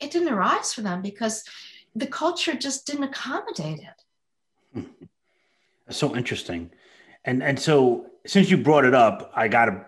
it 0.00 0.10
didn't 0.10 0.32
arise 0.32 0.72
for 0.72 0.82
them 0.82 1.02
because 1.02 1.44
the 1.94 2.06
culture 2.06 2.54
just 2.54 2.86
didn't 2.86 3.04
accommodate 3.04 3.80
it. 3.80 4.02
Hmm. 4.72 5.04
So 5.90 6.16
interesting. 6.16 6.70
And 7.26 7.42
and 7.42 7.60
so 7.60 8.06
since 8.26 8.50
you 8.50 8.56
brought 8.56 8.84
it 8.84 8.94
up, 8.94 9.32
I 9.34 9.48
gotta 9.48 9.86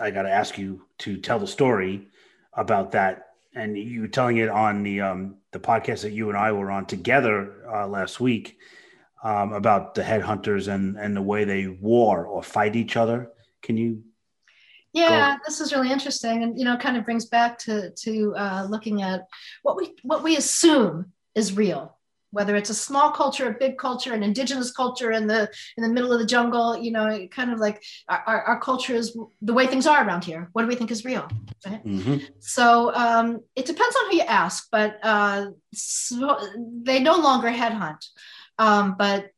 I 0.00 0.10
gotta 0.10 0.30
ask 0.30 0.58
you 0.58 0.82
to 0.98 1.16
tell 1.18 1.38
the 1.38 1.46
story 1.46 2.08
about 2.54 2.92
that 2.92 3.26
and 3.56 3.76
you 3.76 4.02
were 4.02 4.08
telling 4.08 4.36
it 4.36 4.48
on 4.48 4.82
the 4.82 5.00
um, 5.00 5.36
the 5.50 5.58
podcast 5.58 6.02
that 6.02 6.12
you 6.12 6.28
and 6.28 6.38
I 6.38 6.52
were 6.52 6.70
on 6.70 6.86
together 6.86 7.66
uh, 7.72 7.88
last 7.88 8.20
week 8.20 8.58
um, 9.24 9.52
about 9.52 9.94
the 9.94 10.02
headhunters 10.02 10.72
and 10.72 10.96
and 10.96 11.16
the 11.16 11.22
way 11.22 11.44
they 11.44 11.66
war 11.66 12.26
or 12.26 12.42
fight 12.42 12.76
each 12.76 12.96
other. 12.96 13.30
Can 13.62 13.76
you? 13.76 14.04
Yeah, 14.92 15.36
this 15.44 15.60
is 15.60 15.72
really 15.72 15.90
interesting, 15.90 16.42
and 16.42 16.58
you 16.58 16.64
know, 16.64 16.76
kind 16.76 16.96
of 16.96 17.04
brings 17.04 17.26
back 17.26 17.58
to 17.60 17.90
to 17.90 18.34
uh, 18.36 18.66
looking 18.68 19.02
at 19.02 19.26
what 19.62 19.76
we 19.76 19.94
what 20.02 20.22
we 20.22 20.36
assume 20.36 21.12
is 21.34 21.54
real 21.54 21.95
whether 22.36 22.54
it's 22.54 22.68
a 22.68 22.74
small 22.74 23.10
culture, 23.10 23.48
a 23.48 23.58
big 23.58 23.78
culture, 23.78 24.12
an 24.12 24.22
indigenous 24.22 24.70
culture 24.70 25.10
in 25.10 25.26
the 25.26 25.48
in 25.78 25.82
the 25.82 25.88
middle 25.88 26.12
of 26.12 26.18
the 26.18 26.26
jungle, 26.26 26.76
you 26.76 26.92
know, 26.92 27.26
kind 27.28 27.50
of 27.50 27.58
like 27.58 27.82
our, 28.10 28.42
our 28.42 28.60
culture 28.60 28.94
is 28.94 29.16
the 29.40 29.54
way 29.54 29.66
things 29.66 29.86
are 29.86 30.06
around 30.06 30.22
here. 30.22 30.50
What 30.52 30.60
do 30.60 30.68
we 30.68 30.74
think 30.74 30.90
is 30.90 31.02
real? 31.02 31.26
Right? 31.66 31.82
Mm-hmm. 31.82 32.16
So 32.40 32.94
um, 32.94 33.40
it 33.54 33.64
depends 33.64 33.96
on 33.96 34.10
who 34.10 34.16
you 34.18 34.24
ask, 34.24 34.68
but 34.70 34.98
uh, 35.02 35.46
so 35.72 36.38
they 36.82 37.00
no 37.00 37.16
longer 37.16 37.48
headhunt. 37.48 38.04
Um, 38.58 38.96
but 38.98 39.30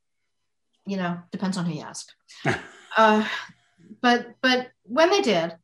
you 0.84 0.96
know, 0.96 1.20
depends 1.30 1.56
on 1.56 1.66
who 1.66 1.74
you 1.74 1.82
ask. 1.82 2.08
uh, 2.96 3.28
but 4.00 4.34
but 4.42 4.70
when 4.82 5.10
they 5.10 5.22
did, 5.22 5.54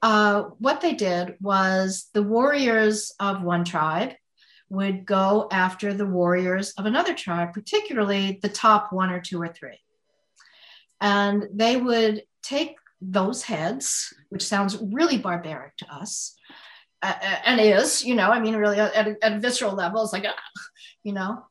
uh, 0.00 0.42
what 0.60 0.80
they 0.80 0.94
did 0.94 1.34
was 1.40 2.08
the 2.14 2.22
warriors 2.22 3.12
of 3.18 3.42
one 3.42 3.64
tribe 3.64 4.12
would 4.70 5.06
go 5.06 5.48
after 5.50 5.94
the 5.94 6.06
warriors 6.06 6.72
of 6.72 6.86
another 6.86 7.14
tribe, 7.14 7.52
particularly 7.52 8.38
the 8.42 8.48
top 8.48 8.92
one 8.92 9.10
or 9.10 9.20
two 9.20 9.40
or 9.40 9.48
three. 9.48 9.80
And 11.00 11.48
they 11.52 11.76
would 11.76 12.24
take 12.42 12.76
those 13.00 13.42
heads, 13.42 14.12
which 14.30 14.44
sounds 14.44 14.78
really 14.80 15.18
barbaric 15.18 15.76
to 15.78 15.94
us, 15.94 16.36
uh, 17.02 17.14
and 17.44 17.60
is, 17.60 18.04
you 18.04 18.14
know, 18.14 18.30
I 18.30 18.40
mean, 18.40 18.56
really 18.56 18.80
at 18.80 19.06
a, 19.06 19.16
at 19.22 19.32
a 19.34 19.38
visceral 19.38 19.74
level, 19.74 20.02
it's 20.02 20.12
like, 20.12 20.24
uh, 20.24 20.32
you 21.04 21.12
know, 21.12 21.44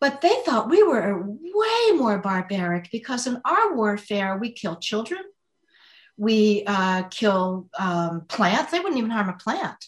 but 0.00 0.22
they 0.22 0.34
thought 0.46 0.70
we 0.70 0.82
were 0.82 1.22
way 1.22 1.96
more 1.96 2.18
barbaric 2.18 2.88
because 2.90 3.26
in 3.26 3.40
our 3.44 3.76
warfare, 3.76 4.38
we 4.38 4.52
kill 4.52 4.76
children, 4.76 5.20
we 6.16 6.64
uh, 6.66 7.02
kill 7.04 7.68
um, 7.78 8.22
plants. 8.22 8.72
They 8.72 8.80
wouldn't 8.80 8.98
even 8.98 9.10
harm 9.10 9.28
a 9.28 9.34
plant. 9.34 9.86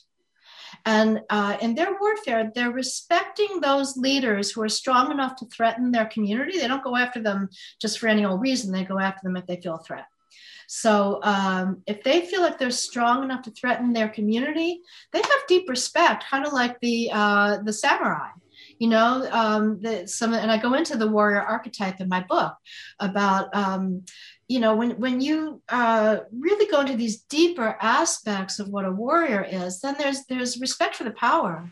And 0.85 1.21
uh, 1.31 1.57
in 1.61 1.75
their 1.75 1.97
warfare, 2.01 2.51
they're 2.55 2.73
respecting 2.73 3.61
those 3.61 3.97
leaders 3.97 4.51
who 4.51 4.63
are 4.63 4.69
strong 4.69 5.11
enough 5.11 5.37
to 5.37 5.47
threaten 5.47 5.93
their 5.93 6.07
community. 6.07 6.59
They 6.59 6.69
don't 6.69 6.85
go 6.85 6.97
after 6.97 7.23
them 7.23 7.49
just 7.81 7.99
for 7.99 8.09
any 8.09 8.25
old 8.25 8.41
reason, 8.41 8.73
they 8.73 8.85
go 8.85 8.99
after 8.99 9.21
them 9.23 9.37
if 9.37 9.47
they 9.47 9.61
feel 9.61 9.77
a 9.77 9.83
threat. 9.83 10.07
So 10.69 11.21
um, 11.23 11.83
if 11.87 12.03
they 12.03 12.23
feel 12.23 12.41
like 12.41 12.59
they're 12.59 12.71
strong 12.71 13.23
enough 13.25 13.43
to 13.43 13.51
threaten 13.51 13.93
their 13.93 14.09
community, 14.09 14.81
they 15.13 15.19
have 15.19 15.47
deep 15.47 15.69
respect, 15.69 16.25
kind 16.31 16.47
of 16.47 16.53
like 16.53 16.81
the 16.81 17.11
uh, 17.13 17.59
the 17.63 17.73
samurai 17.73 18.31
you 18.79 18.89
know 18.89 19.29
um, 19.31 19.81
the, 19.81 20.07
some 20.09 20.35
and 20.35 20.51
i 20.51 20.57
go 20.57 20.75
into 20.75 20.97
the 20.97 21.07
warrior 21.07 21.41
archetype 21.41 22.01
in 22.01 22.09
my 22.09 22.21
book 22.29 22.55
about 22.99 23.55
um, 23.55 24.05
you 24.53 24.61
know 24.61 24.77
when 24.77 24.91
when 25.05 25.23
you 25.23 25.63
uh, 25.71 26.19
really 26.47 26.71
go 26.71 26.81
into 26.81 26.97
these 26.97 27.23
deeper 27.23 27.79
aspects 27.81 28.59
of 28.59 28.69
what 28.69 28.85
a 28.85 28.91
warrior 29.05 29.43
is 29.51 29.81
then 29.81 29.95
there's 29.99 30.27
there's 30.27 30.61
respect 30.61 30.95
for 30.97 31.05
the 31.05 31.19
power. 31.29 31.71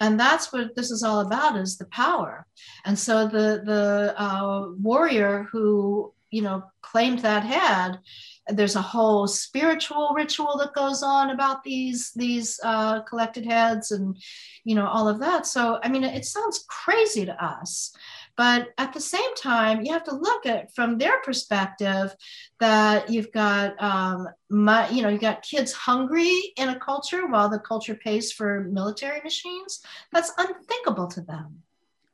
And 0.00 0.18
that's 0.18 0.52
what 0.52 0.74
this 0.74 0.90
is 0.90 1.04
all 1.04 1.20
about 1.20 1.56
is 1.56 1.78
the 1.78 1.86
power. 1.86 2.46
And 2.84 2.98
so 2.98 3.28
the 3.28 3.62
the 3.64 4.14
uh, 4.20 4.70
warrior 4.90 5.46
who 5.52 6.12
you 6.30 6.42
know 6.42 6.64
claimed 6.82 7.20
that 7.20 7.44
head 7.44 8.00
there's 8.48 8.76
a 8.76 8.90
whole 8.94 9.26
spiritual 9.28 10.12
ritual 10.16 10.58
that 10.58 10.74
goes 10.74 11.00
on 11.02 11.30
about 11.30 11.62
these 11.62 12.10
these 12.16 12.58
uh, 12.64 13.02
collected 13.02 13.46
heads 13.46 13.92
and 13.92 14.16
you 14.64 14.74
know 14.74 14.88
all 14.88 15.06
of 15.08 15.20
that. 15.20 15.46
So 15.46 15.78
i 15.84 15.88
mean 15.88 16.02
it 16.02 16.24
sounds 16.24 16.64
crazy 16.68 17.24
to 17.24 17.44
us 17.52 17.94
but 18.36 18.68
at 18.78 18.92
the 18.92 19.00
same 19.00 19.34
time 19.36 19.84
you 19.84 19.92
have 19.92 20.04
to 20.04 20.14
look 20.14 20.46
at 20.46 20.74
from 20.74 20.98
their 20.98 21.20
perspective 21.22 22.14
that 22.60 23.08
you've 23.10 23.32
got 23.32 23.80
um, 23.82 24.28
my, 24.50 24.88
you 24.90 25.02
know 25.02 25.08
you've 25.08 25.20
got 25.20 25.42
kids 25.42 25.72
hungry 25.72 26.52
in 26.56 26.68
a 26.68 26.78
culture 26.78 27.26
while 27.26 27.48
the 27.48 27.58
culture 27.58 27.94
pays 27.94 28.32
for 28.32 28.64
military 28.64 29.20
machines. 29.22 29.80
That's 30.12 30.32
unthinkable 30.38 31.08
to 31.08 31.20
them. 31.20 31.62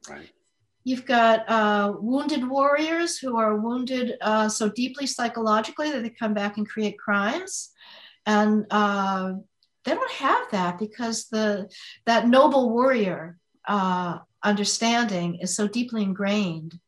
Right. 0.09 0.31
You've 0.85 1.05
got 1.05 1.49
uh, 1.49 1.93
wounded 1.99 2.49
warriors 2.49 3.19
who 3.19 3.37
are 3.37 3.57
wounded 3.57 4.15
uh, 4.23 4.49
so 4.49 4.71
deeply 4.71 5.07
psychologically 5.07 5.91
that 5.91 6.03
they 6.03 6.11
come 6.11 6.33
back 6.33 6.57
and 6.57 6.67
create 6.67 6.99
crimes. 6.99 7.71
And 8.25 8.67
uh, 8.71 9.35
they 9.85 9.95
don't 9.95 10.13
have 10.13 10.51
that 10.53 10.79
because 10.79 11.29
the 11.29 11.71
that 12.07 12.29
noble 12.29 12.71
warrior 12.71 13.39
uh, 13.69 14.19
understanding 14.43 15.37
is 15.37 15.55
so 15.55 15.69
deeply 15.69 16.03
ingrained. 16.03 16.79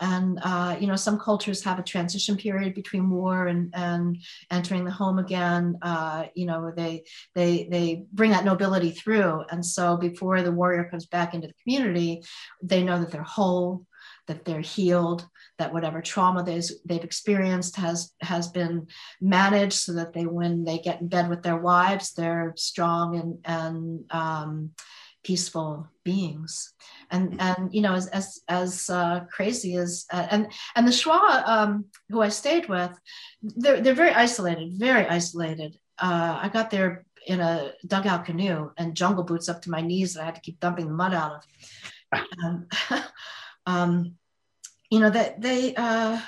And 0.00 0.40
uh, 0.42 0.76
you 0.80 0.88
know 0.88 0.96
some 0.96 1.20
cultures 1.20 1.62
have 1.62 1.78
a 1.78 1.82
transition 1.82 2.36
period 2.36 2.74
between 2.74 3.10
war 3.10 3.46
and, 3.46 3.72
and 3.74 4.18
entering 4.50 4.84
the 4.84 4.90
home 4.90 5.18
again. 5.20 5.78
Uh, 5.82 6.24
you 6.34 6.46
know 6.46 6.72
they 6.76 7.04
they 7.34 7.68
they 7.70 8.04
bring 8.12 8.32
that 8.32 8.44
nobility 8.44 8.90
through. 8.90 9.44
And 9.50 9.64
so 9.64 9.96
before 9.96 10.42
the 10.42 10.52
warrior 10.52 10.84
comes 10.90 11.06
back 11.06 11.32
into 11.32 11.46
the 11.46 11.54
community 11.62 12.22
they 12.60 12.82
know 12.82 12.98
that 12.98 13.12
they're 13.12 13.22
whole 13.22 13.86
that 14.26 14.44
they're 14.44 14.60
healed 14.60 15.26
that 15.58 15.72
whatever 15.72 16.00
trauma 16.00 16.42
they've, 16.42 17.04
experienced 17.04 17.76
has 17.76 18.12
has 18.20 18.48
been 18.48 18.86
managed 19.20 19.74
so 19.74 19.92
that 19.94 20.12
they 20.12 20.26
when 20.26 20.64
they 20.64 20.78
get 20.78 21.00
in 21.00 21.08
bed 21.08 21.28
with 21.28 21.42
their 21.42 21.56
wives 21.56 22.12
they're 22.12 22.52
strong 22.56 23.16
and 23.16 23.38
and 23.44 24.04
um, 24.10 24.70
peaceful 25.24 25.88
beings. 26.04 26.72
And 27.10 27.32
mm-hmm. 27.32 27.40
and 27.40 27.74
you 27.74 27.80
know 27.80 27.94
as 27.94 28.06
as, 28.08 28.40
as 28.48 28.90
uh, 28.90 29.20
crazy 29.32 29.74
as 29.76 30.06
uh, 30.12 30.26
and 30.30 30.52
and 30.76 30.86
the 30.86 30.92
Shuar 30.92 31.48
um, 31.48 31.86
who 32.10 32.20
I 32.22 32.28
stayed 32.28 32.68
with 32.68 32.92
they're 33.42 33.80
they're 33.80 33.94
very 33.94 34.12
isolated 34.12 34.78
very 34.78 35.06
isolated. 35.06 35.76
Uh, 35.98 36.38
I 36.40 36.48
got 36.48 36.70
there 36.70 37.04
in 37.26 37.40
a 37.40 37.72
dugout 37.86 38.26
canoe 38.26 38.70
and 38.76 38.96
jungle 38.96 39.24
boots 39.24 39.48
up 39.48 39.62
to 39.62 39.70
my 39.70 39.80
knees 39.80 40.14
that 40.14 40.22
I 40.22 40.26
had 40.26 40.34
to 40.34 40.40
keep 40.40 40.60
dumping 40.60 40.86
the 40.86 40.94
mud 40.94 41.14
out 41.14 41.32
of. 41.32 41.44
Um, 42.44 42.68
um, 43.66 44.14
you 44.88 45.00
know 45.00 45.10
that 45.10 45.40
they 45.40 45.74
uh, 45.74 46.20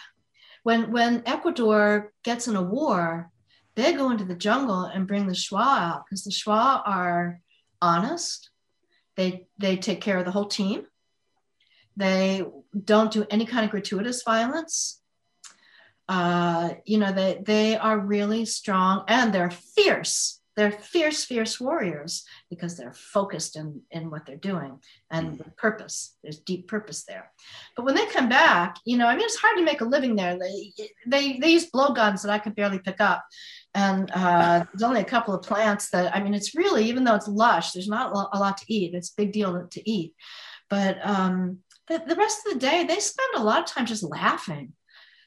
when 0.65 0.91
when 0.91 1.23
Ecuador 1.27 2.13
gets 2.25 2.49
in 2.49 2.57
a 2.57 2.63
war 2.63 3.31
they 3.77 3.93
go 3.93 4.11
into 4.11 4.25
the 4.25 4.35
jungle 4.35 4.85
and 4.85 5.07
bring 5.07 5.27
the 5.27 5.35
Shuar 5.35 5.79
out 5.79 6.05
because 6.05 6.25
the 6.25 6.31
Shuar 6.31 6.83
are 6.85 7.41
honest 7.81 8.51
they 9.17 9.47
they 9.59 9.77
take 9.77 10.01
care 10.01 10.19
of 10.19 10.25
the 10.25 10.31
whole 10.31 10.47
team. 10.47 10.87
They 11.97 12.45
don't 12.85 13.11
do 13.11 13.27
any 13.31 13.47
kind 13.47 13.65
of 13.65 13.71
gratuitous 13.71 14.23
violence. 14.23 15.01
Uh, 16.09 16.75
you 16.85 16.99
know, 16.99 17.13
they 17.13 17.43
they 17.45 17.77
are 17.77 17.99
really 17.99 18.45
strong 18.45 19.05
and 19.09 19.33
they're 19.33 19.51
fierce. 19.51 20.36
They're 20.57 20.73
fierce, 20.73 21.25
fierce 21.25 21.61
warriors 21.61 22.25
because 22.49 22.77
they're 22.77 22.95
focused 22.95 23.57
in, 23.57 23.83
in 23.91 24.11
what 24.11 24.25
they're 24.25 24.37
doing 24.37 24.79
and 25.11 25.39
with 25.39 25.57
purpose. 25.57 26.17
There's 26.23 26.39
deep 26.39 26.67
purpose 26.67 27.05
there. 27.05 27.31
But 27.77 27.85
when 27.85 27.95
they 27.95 28.07
come 28.07 28.29
back, 28.29 28.77
you 28.85 28.97
know, 28.97 29.07
I 29.07 29.17
mean, 29.17 29.27
it's 29.27 29.37
hard 29.37 29.59
to 29.59 29.65
make 29.65 29.83
a 29.83 29.85
living 29.85 30.17
there. 30.17 30.39
They, 30.39 30.73
they, 31.07 31.39
they 31.39 31.51
use 31.51 31.71
blowguns 31.71 32.23
that 32.23 32.33
I 32.33 32.39
could 32.39 32.57
barely 32.57 32.79
pick 32.79 33.01
up 33.01 33.23
and 33.77 34.11
uh, 34.15 34.65
there's 34.73 34.83
only 34.83 35.03
a 35.03 35.05
couple 35.05 35.35
of 35.35 35.43
plants 35.43 35.91
that 35.91 36.15
i 36.17 36.23
mean 36.23 36.35
it's 36.35 36.57
really 36.57 36.85
even 36.87 37.05
though 37.05 37.15
it's 37.15 37.29
lush 37.29 37.73
there's 37.73 37.89
not 37.89 38.11
a 38.11 38.39
lot 38.39 38.57
to 38.57 38.65
eat 38.73 38.95
it's 38.95 39.11
a 39.11 39.23
big 39.23 39.33
deal 39.33 39.67
to 39.71 39.91
eat 39.91 40.15
but 40.69 40.99
um, 41.07 41.59
the, 41.87 42.03
the 42.09 42.17
rest 42.17 42.45
of 42.45 42.55
the 42.55 42.59
day 42.59 42.85
they 42.85 42.99
spend 42.99 43.29
a 43.37 43.45
lot 43.45 43.61
of 43.61 43.67
time 43.67 43.87
just 43.87 44.03
laughing 44.03 44.73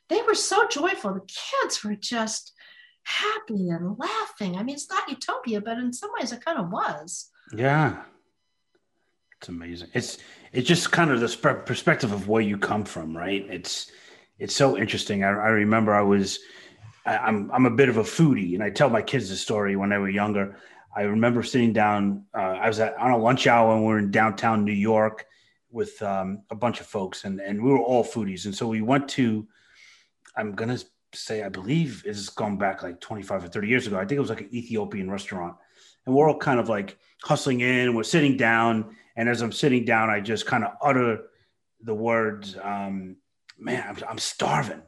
they 0.10 0.22
were 0.24 0.36
so 0.36 0.68
joyful 0.68 1.13
the 1.13 1.22
kids 1.62 1.84
were 1.84 1.96
just 1.96 2.54
happy 3.10 3.69
and 3.69 3.98
laughing 3.98 4.56
i 4.56 4.63
mean 4.63 4.76
it's 4.76 4.89
not 4.89 5.10
utopia 5.10 5.60
but 5.60 5.78
in 5.78 5.91
some 5.91 6.10
ways 6.19 6.32
it 6.32 6.43
kind 6.43 6.60
of 6.60 6.69
was 6.69 7.32
yeah 7.54 8.04
it's 9.38 9.50
amazing 9.50 9.89
it's 9.93 10.19
it's 10.52 10.67
just 10.67 10.91
kind 10.91 11.12
of 11.12 11.19
the 11.19 11.63
perspective 11.65 12.12
of 12.12 12.28
where 12.28 12.41
you 12.41 12.58
come 12.58 12.86
from 12.86 13.15
right 13.17 13.45
it's 13.50 13.91
it's 14.38 14.56
so 14.56 14.78
interesting 14.78 15.24
i, 15.24 15.30
I 15.30 15.50
remember 15.50 15.93
i 15.93 16.02
was 16.02 16.39
I, 17.10 17.28
am 17.28 17.50
I'm 17.52 17.65
a 17.65 17.72
bit 17.72 17.89
of 17.89 17.98
a 17.98 18.04
foodie, 18.04 18.54
and 18.54 18.63
I 18.63 18.69
tell 18.69 18.89
my 18.89 19.02
kids 19.02 19.30
the 19.30 19.36
story 19.36 19.76
when 19.76 19.89
they 19.89 19.98
were 19.98 20.10
younger. 20.10 20.58
I 20.95 21.04
remember 21.04 21.43
sitting 21.43 21.74
down. 21.74 22.26
Uh, 22.36 22.58
I 22.62 22.67
was 22.67 22.80
at, 22.80 22.98
on 22.98 23.12
a 23.12 23.17
lunch 23.17 23.48
hour 23.48 23.76
and 23.76 23.86
we 23.86 23.93
are 23.93 24.00
in 24.00 24.12
downtown 24.12 24.65
New 24.65 24.74
York 24.74 25.26
with 25.72 26.02
um, 26.02 26.43
a 26.50 26.56
bunch 26.56 26.80
of 26.80 26.88
folks, 26.88 27.24
and 27.24 27.39
and 27.39 27.63
we 27.63 27.72
were 27.72 27.80
all 27.80 28.04
foodies, 28.04 28.45
and 28.45 28.56
so 28.56 28.67
we 28.67 28.82
went 28.82 29.10
to. 29.10 29.48
I'm 30.36 30.54
gonna 30.54 30.78
say 31.13 31.43
I 31.43 31.50
believe 31.50 32.04
it's 32.06 32.30
gone 32.30 32.58
back 32.58 32.84
like 32.84 33.00
25 33.00 33.45
or 33.45 33.48
30 33.48 33.67
years 33.67 33.88
ago. 33.88 33.98
I 33.98 34.02
think 34.02 34.17
it 34.17 34.22
was 34.22 34.30
like 34.30 34.41
an 34.41 34.54
Ethiopian 34.54 35.10
restaurant, 35.10 35.56
and 36.06 36.15
we're 36.15 36.30
all 36.30 36.38
kind 36.38 36.60
of 36.60 36.69
like 36.69 36.98
hustling 37.24 37.62
in. 37.62 37.95
We're 37.95 38.04
sitting 38.04 38.38
down, 38.38 38.95
and 39.15 39.30
as 39.30 39.41
I'm 39.41 39.52
sitting 39.52 39.86
down, 39.86 40.10
I 40.10 40.19
just 40.19 40.45
kind 40.45 40.63
of 40.63 40.72
utter 40.82 41.24
the 41.82 41.95
words, 41.95 42.58
um, 42.62 43.17
"Man, 43.58 43.84
I'm, 43.88 43.98
I'm 44.10 44.17
starving." 44.17 44.82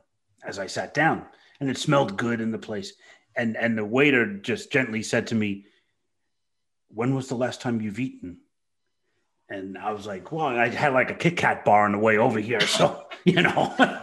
As 0.43 0.57
I 0.57 0.65
sat 0.65 0.95
down, 0.95 1.27
and 1.60 1.69
it 1.69 1.77
smelled 1.77 2.17
good 2.17 2.41
in 2.41 2.51
the 2.51 2.57
place. 2.57 2.93
And 3.36 3.55
and 3.55 3.77
the 3.77 3.86
waiter 3.86 4.39
just 4.39 4.71
gently 4.71 5.03
said 5.03 5.27
to 5.27 5.36
me, 5.36 5.65
when 6.93 7.15
was 7.15 7.27
the 7.27 7.36
last 7.36 7.62
time 7.62 7.81
you've 7.81 7.99
eaten? 7.99 8.38
And 9.49 9.77
I 9.77 9.91
was 9.91 10.07
like, 10.07 10.31
well, 10.31 10.47
I 10.47 10.69
had 10.69 10.93
like 10.93 11.12
a 11.12 11.15
Kit 11.15 11.38
Kat 11.38 11.65
bar 11.65 11.86
on 11.86 11.91
the 11.91 11.97
way 11.97 12.17
over 12.17 12.39
here. 12.39 12.62
So, 12.62 13.05
you 13.25 13.41
know. 13.41 14.01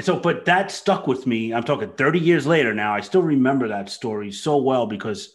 And 0.00 0.06
so, 0.06 0.18
but 0.18 0.46
that 0.46 0.70
stuck 0.70 1.06
with 1.06 1.26
me. 1.26 1.52
I'm 1.52 1.62
talking 1.62 1.90
30 1.90 2.18
years 2.18 2.46
later 2.46 2.72
now. 2.72 2.94
I 2.94 3.02
still 3.02 3.20
remember 3.20 3.68
that 3.68 3.90
story 3.90 4.32
so 4.32 4.56
well 4.56 4.86
because 4.86 5.34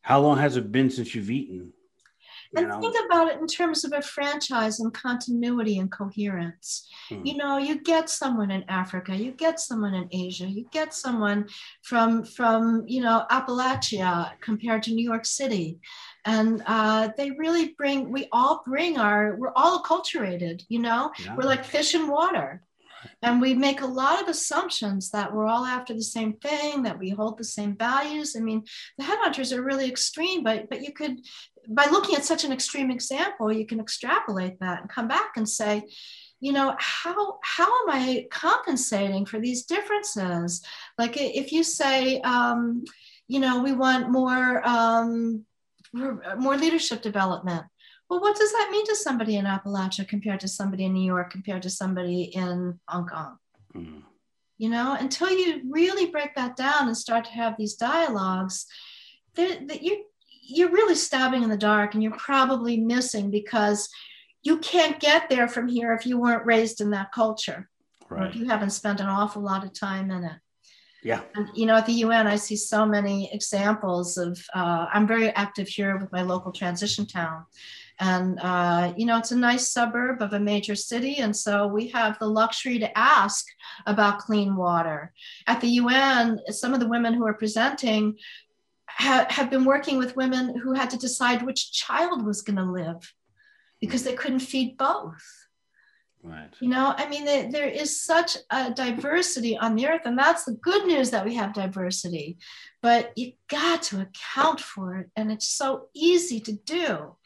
how 0.00 0.18
long 0.20 0.38
has 0.38 0.56
it 0.56 0.72
been 0.72 0.88
since 0.88 1.14
you've 1.14 1.30
eaten? 1.30 1.74
You 2.52 2.60
and 2.60 2.68
know? 2.68 2.80
think 2.80 2.96
about 3.04 3.28
it 3.28 3.38
in 3.38 3.46
terms 3.46 3.84
of 3.84 3.92
a 3.92 4.00
franchise 4.00 4.80
and 4.80 4.94
continuity 4.94 5.78
and 5.78 5.92
coherence. 5.92 6.88
Hmm. 7.10 7.20
You 7.22 7.36
know, 7.36 7.58
you 7.58 7.82
get 7.82 8.08
someone 8.08 8.50
in 8.50 8.64
Africa, 8.70 9.14
you 9.14 9.32
get 9.32 9.60
someone 9.60 9.92
in 9.92 10.08
Asia, 10.10 10.46
you 10.46 10.64
get 10.72 10.94
someone 10.94 11.46
from 11.82 12.24
from 12.24 12.84
you 12.86 13.02
know 13.02 13.26
Appalachia 13.30 14.40
compared 14.40 14.84
to 14.84 14.94
New 14.94 15.04
York 15.04 15.26
City, 15.26 15.80
and 16.24 16.62
uh, 16.64 17.10
they 17.18 17.32
really 17.32 17.74
bring. 17.76 18.10
We 18.10 18.26
all 18.32 18.62
bring 18.64 18.96
our. 18.96 19.36
We're 19.36 19.52
all 19.54 19.82
acculturated. 19.82 20.64
You 20.70 20.78
know, 20.78 21.10
yeah. 21.22 21.36
we're 21.36 21.42
like 21.42 21.62
fish 21.62 21.94
in 21.94 22.08
water. 22.08 22.62
And 23.22 23.40
we 23.40 23.54
make 23.54 23.80
a 23.80 23.86
lot 23.86 24.22
of 24.22 24.28
assumptions 24.28 25.10
that 25.10 25.32
we're 25.32 25.46
all 25.46 25.64
after 25.64 25.94
the 25.94 26.02
same 26.02 26.34
thing, 26.34 26.82
that 26.82 26.98
we 26.98 27.10
hold 27.10 27.38
the 27.38 27.44
same 27.44 27.76
values. 27.76 28.34
I 28.36 28.40
mean, 28.40 28.64
the 28.96 29.04
headhunters 29.04 29.56
are 29.56 29.62
really 29.62 29.88
extreme, 29.88 30.42
but 30.42 30.68
but 30.68 30.82
you 30.82 30.92
could, 30.92 31.20
by 31.68 31.86
looking 31.86 32.14
at 32.14 32.24
such 32.24 32.44
an 32.44 32.52
extreme 32.52 32.90
example, 32.90 33.52
you 33.52 33.66
can 33.66 33.80
extrapolate 33.80 34.58
that 34.60 34.80
and 34.80 34.90
come 34.90 35.08
back 35.08 35.32
and 35.36 35.48
say, 35.48 35.84
you 36.40 36.52
know 36.52 36.74
how 36.78 37.38
how 37.42 37.64
am 37.64 37.90
i 37.90 38.24
compensating 38.30 39.26
for 39.26 39.40
these 39.40 39.64
differences 39.64 40.62
like 40.96 41.16
if 41.16 41.50
you 41.50 41.64
say 41.64 42.20
um, 42.20 42.84
you 43.26 43.40
know 43.40 43.62
we 43.62 43.72
want 43.72 44.10
more 44.10 44.66
um, 44.66 45.44
more 45.92 46.56
leadership 46.56 47.02
development 47.02 47.64
well, 48.08 48.20
what 48.20 48.36
does 48.36 48.52
that 48.52 48.68
mean 48.70 48.86
to 48.86 48.96
somebody 48.96 49.36
in 49.36 49.44
Appalachia 49.44 50.08
compared 50.08 50.40
to 50.40 50.48
somebody 50.48 50.84
in 50.84 50.94
New 50.94 51.04
York, 51.04 51.30
compared 51.30 51.62
to 51.62 51.70
somebody 51.70 52.22
in 52.22 52.78
Hong 52.88 53.06
Kong? 53.06 53.38
Mm. 53.74 54.02
You 54.56 54.70
know, 54.70 54.96
until 54.98 55.30
you 55.30 55.62
really 55.68 56.10
break 56.10 56.34
that 56.34 56.56
down 56.56 56.88
and 56.88 56.96
start 56.96 57.26
to 57.26 57.30
have 57.30 57.56
these 57.56 57.74
dialogues, 57.74 58.66
that 59.34 59.82
you 59.82 60.04
you're 60.50 60.70
really 60.70 60.94
stabbing 60.94 61.42
in 61.42 61.50
the 61.50 61.58
dark, 61.58 61.92
and 61.92 62.02
you're 62.02 62.16
probably 62.16 62.78
missing 62.78 63.30
because 63.30 63.90
you 64.42 64.58
can't 64.58 64.98
get 64.98 65.28
there 65.28 65.46
from 65.46 65.68
here 65.68 65.92
if 65.92 66.06
you 66.06 66.18
weren't 66.18 66.46
raised 66.46 66.80
in 66.80 66.90
that 66.90 67.12
culture, 67.12 67.68
right. 68.08 68.22
or 68.22 68.26
if 68.28 68.34
you 68.34 68.46
haven't 68.46 68.70
spent 68.70 69.00
an 69.00 69.06
awful 69.06 69.42
lot 69.42 69.64
of 69.64 69.74
time 69.74 70.10
in 70.10 70.24
it. 70.24 70.36
Yeah. 71.02 71.20
And, 71.34 71.48
you 71.54 71.66
know, 71.66 71.76
at 71.76 71.86
the 71.86 71.92
UN, 71.92 72.26
I 72.26 72.36
see 72.36 72.56
so 72.56 72.84
many 72.84 73.32
examples 73.32 74.16
of, 74.16 74.42
uh, 74.54 74.86
I'm 74.92 75.06
very 75.06 75.28
active 75.30 75.68
here 75.68 75.96
with 75.98 76.10
my 76.10 76.22
local 76.22 76.50
transition 76.50 77.06
town. 77.06 77.44
And, 78.00 78.38
uh, 78.40 78.92
you 78.96 79.06
know, 79.06 79.18
it's 79.18 79.32
a 79.32 79.36
nice 79.36 79.70
suburb 79.70 80.22
of 80.22 80.32
a 80.32 80.40
major 80.40 80.74
city. 80.74 81.16
And 81.16 81.34
so 81.34 81.66
we 81.66 81.88
have 81.88 82.18
the 82.18 82.28
luxury 82.28 82.78
to 82.78 82.98
ask 82.98 83.44
about 83.86 84.20
clean 84.20 84.54
water. 84.54 85.12
At 85.46 85.60
the 85.60 85.68
UN, 85.68 86.40
some 86.48 86.74
of 86.74 86.80
the 86.80 86.88
women 86.88 87.14
who 87.14 87.26
are 87.26 87.34
presenting 87.34 88.16
ha- 88.88 89.26
have 89.30 89.50
been 89.50 89.64
working 89.64 89.98
with 89.98 90.16
women 90.16 90.56
who 90.56 90.74
had 90.74 90.90
to 90.90 90.98
decide 90.98 91.42
which 91.42 91.72
child 91.72 92.24
was 92.24 92.42
going 92.42 92.56
to 92.56 92.64
live 92.64 93.12
because 93.80 94.04
they 94.04 94.14
couldn't 94.14 94.40
feed 94.40 94.76
both. 94.76 95.22
Right. 96.22 96.50
You 96.60 96.68
know, 96.68 96.94
I 96.96 97.08
mean, 97.08 97.24
there, 97.24 97.50
there 97.50 97.68
is 97.68 98.02
such 98.02 98.36
a 98.50 98.72
diversity 98.72 99.56
on 99.56 99.76
the 99.76 99.86
earth, 99.86 100.02
and 100.04 100.18
that's 100.18 100.44
the 100.44 100.54
good 100.54 100.84
news 100.84 101.10
that 101.10 101.24
we 101.24 101.36
have 101.36 101.54
diversity. 101.54 102.38
But 102.82 103.12
you 103.16 103.32
got 103.48 103.82
to 103.84 104.00
account 104.00 104.60
for 104.60 104.96
it, 104.96 105.10
and 105.14 105.30
it's 105.30 105.48
so 105.48 105.88
easy 105.94 106.40
to 106.40 106.52
do 106.52 107.16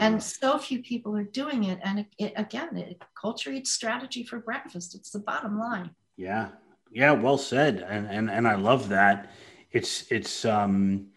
and 0.00 0.22
so 0.22 0.58
few 0.58 0.82
people 0.82 1.16
are 1.16 1.24
doing 1.24 1.64
it 1.64 1.78
and 1.82 2.00
it, 2.00 2.06
it, 2.18 2.32
again 2.36 2.76
it, 2.76 3.02
culture 3.20 3.52
eats 3.52 3.70
strategy 3.70 4.24
for 4.24 4.38
breakfast. 4.38 4.94
It's 4.94 5.10
the 5.10 5.20
bottom 5.20 5.58
line. 5.58 5.90
Yeah. 6.16 6.48
Yeah 6.90 7.12
well 7.12 7.38
said 7.38 7.84
and 7.88 8.06
and, 8.08 8.30
and 8.30 8.48
i 8.48 8.54
love 8.56 8.88
that. 8.88 9.30
It's 9.72 10.10
it's 10.10 10.44
um 10.44 11.08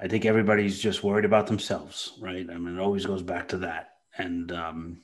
i 0.00 0.08
think 0.08 0.24
everybody's 0.24 0.78
just 0.78 1.04
worried 1.04 1.24
about 1.24 1.46
themselves 1.46 2.14
right? 2.20 2.48
I 2.48 2.56
mean 2.56 2.76
it 2.76 2.80
always 2.80 3.06
goes 3.06 3.22
back 3.22 3.48
to 3.48 3.58
that. 3.58 3.96
And 4.16 4.52
um 4.52 5.02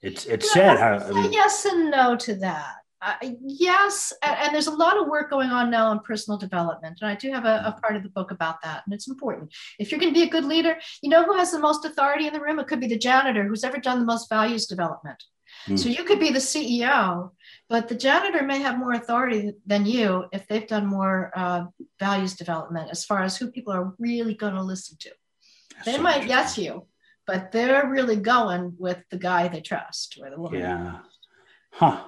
it's 0.00 0.26
it's 0.26 0.52
sad 0.52 0.78
how 0.78 0.98
I 1.04 1.10
mean, 1.12 1.32
yes 1.32 1.64
and 1.64 1.90
no 1.90 2.16
to 2.16 2.34
that 2.36 2.76
uh, 3.00 3.14
yes, 3.44 4.12
and, 4.24 4.36
and, 4.38 4.54
there's 4.54 4.66
a 4.66 4.74
lot 4.74 4.98
of 4.98 5.06
work 5.06 5.30
going 5.30 5.50
on 5.50 5.70
now 5.70 5.86
on 5.86 6.00
personal 6.00 6.36
development, 6.36 6.98
and 7.00 7.08
I 7.08 7.14
do 7.14 7.30
have 7.30 7.44
a, 7.44 7.62
a, 7.66 7.80
part 7.80 7.94
of 7.94 8.02
the 8.02 8.08
book 8.08 8.32
about 8.32 8.60
that, 8.62 8.82
and 8.84 8.92
it's 8.92 9.08
important. 9.08 9.54
If 9.78 9.90
you're 9.90 10.00
going 10.00 10.12
to 10.12 10.20
be 10.20 10.26
a 10.26 10.30
good 10.30 10.44
leader, 10.44 10.76
you 11.00 11.08
know 11.08 11.24
who 11.24 11.34
has 11.34 11.52
the 11.52 11.60
most 11.60 11.84
authority 11.84 12.26
in 12.26 12.32
the 12.32 12.40
room? 12.40 12.58
It 12.58 12.66
could 12.66 12.80
be 12.80 12.88
the 12.88 12.98
janitor 12.98 13.44
who's 13.44 13.62
ever 13.62 13.78
done 13.78 14.00
the 14.00 14.04
most 14.04 14.28
values 14.28 14.66
development. 14.66 15.22
Mm. 15.68 15.78
So 15.78 15.88
you 15.88 16.02
could 16.04 16.18
be 16.18 16.30
the 16.30 16.38
CEO, 16.38 17.30
but 17.68 17.88
the 17.88 17.94
janitor 17.94 18.42
may 18.42 18.58
have 18.60 18.78
more 18.78 18.92
authority 18.92 19.52
than 19.64 19.86
you 19.86 20.24
if 20.32 20.46
they've 20.48 20.66
done 20.66 20.86
more 20.86 21.30
uh, 21.36 21.66
values 22.00 22.34
development 22.34 22.90
as 22.90 23.04
far 23.04 23.22
as 23.22 23.36
who 23.36 23.50
people 23.50 23.72
are 23.72 23.94
really 23.98 24.34
going 24.34 24.54
to 24.54 24.62
listen 24.62 24.96
to. 25.00 25.10
That's 25.74 25.86
they 25.86 25.96
so 25.96 26.02
might 26.02 26.26
yes 26.26 26.58
you, 26.58 26.86
but 27.26 27.52
they're 27.52 27.88
really 27.88 28.16
going 28.16 28.74
with 28.78 28.98
the 29.10 29.18
guy 29.18 29.48
they 29.48 29.60
trust 29.60 30.18
or 30.20 30.30
the 30.30 30.40
woman. 30.40 30.60
Yeah. 30.60 30.98
Huh. 31.72 32.04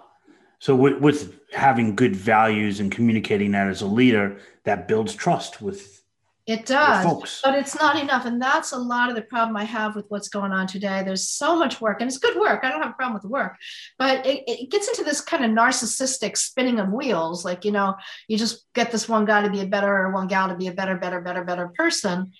So 0.61 0.77
with, 0.77 0.99
with, 0.99 1.41
having 1.53 1.97
good 1.97 2.15
values 2.15 2.79
and 2.79 2.93
communicating 2.93 3.51
that 3.53 3.67
as 3.67 3.83
a 3.83 3.87
leader, 3.87 4.39
that 4.63 4.87
builds 4.87 5.15
trust 5.15 5.61
with 5.61 6.01
it 6.47 6.67
does, 6.67 7.05
folks. 7.05 7.41
but 7.45 7.55
it's 7.55 7.79
not 7.79 8.01
enough, 8.01 8.25
and 8.25 8.41
that's 8.41 8.73
a 8.73 8.79
lot 8.79 9.09
of 9.09 9.15
the 9.15 9.23
problem 9.23 9.57
I 9.57 9.65
have 9.65 9.95
with 9.95 10.07
what's 10.09 10.29
going 10.29 10.53
on 10.53 10.67
today. 10.67 11.03
There's 11.05 11.29
so 11.29 11.57
much 11.57 11.81
work, 11.81 12.01
and 12.01 12.09
it's 12.09 12.19
good 12.19 12.39
work. 12.39 12.65
I 12.65 12.71
don't 12.71 12.83
have 12.83 12.91
a 12.91 12.95
problem 12.95 13.15
with 13.15 13.23
the 13.23 13.29
work, 13.29 13.57
but 13.99 14.27
it, 14.27 14.43
it 14.49 14.71
gets 14.71 14.89
into 14.89 15.05
this 15.05 15.21
kind 15.21 15.45
of 15.45 15.51
narcissistic 15.51 16.37
spinning 16.37 16.81
of 16.81 16.89
wheels. 16.89 17.45
Like 17.45 17.65
you 17.65 17.73
know, 17.73 17.95
you 18.27 18.37
just 18.37 18.65
get 18.75 18.91
this 18.91 19.09
one 19.09 19.27
guy 19.27 19.43
to 19.43 19.51
be 19.51 19.61
a 19.61 19.67
better, 19.67 19.95
or 19.95 20.13
one 20.13 20.27
gal 20.27 20.49
to 20.49 20.57
be 20.57 20.67
a 20.67 20.73
better, 20.73 20.97
better, 20.97 21.21
better, 21.21 21.45
better 21.45 21.69
person. 21.69 22.33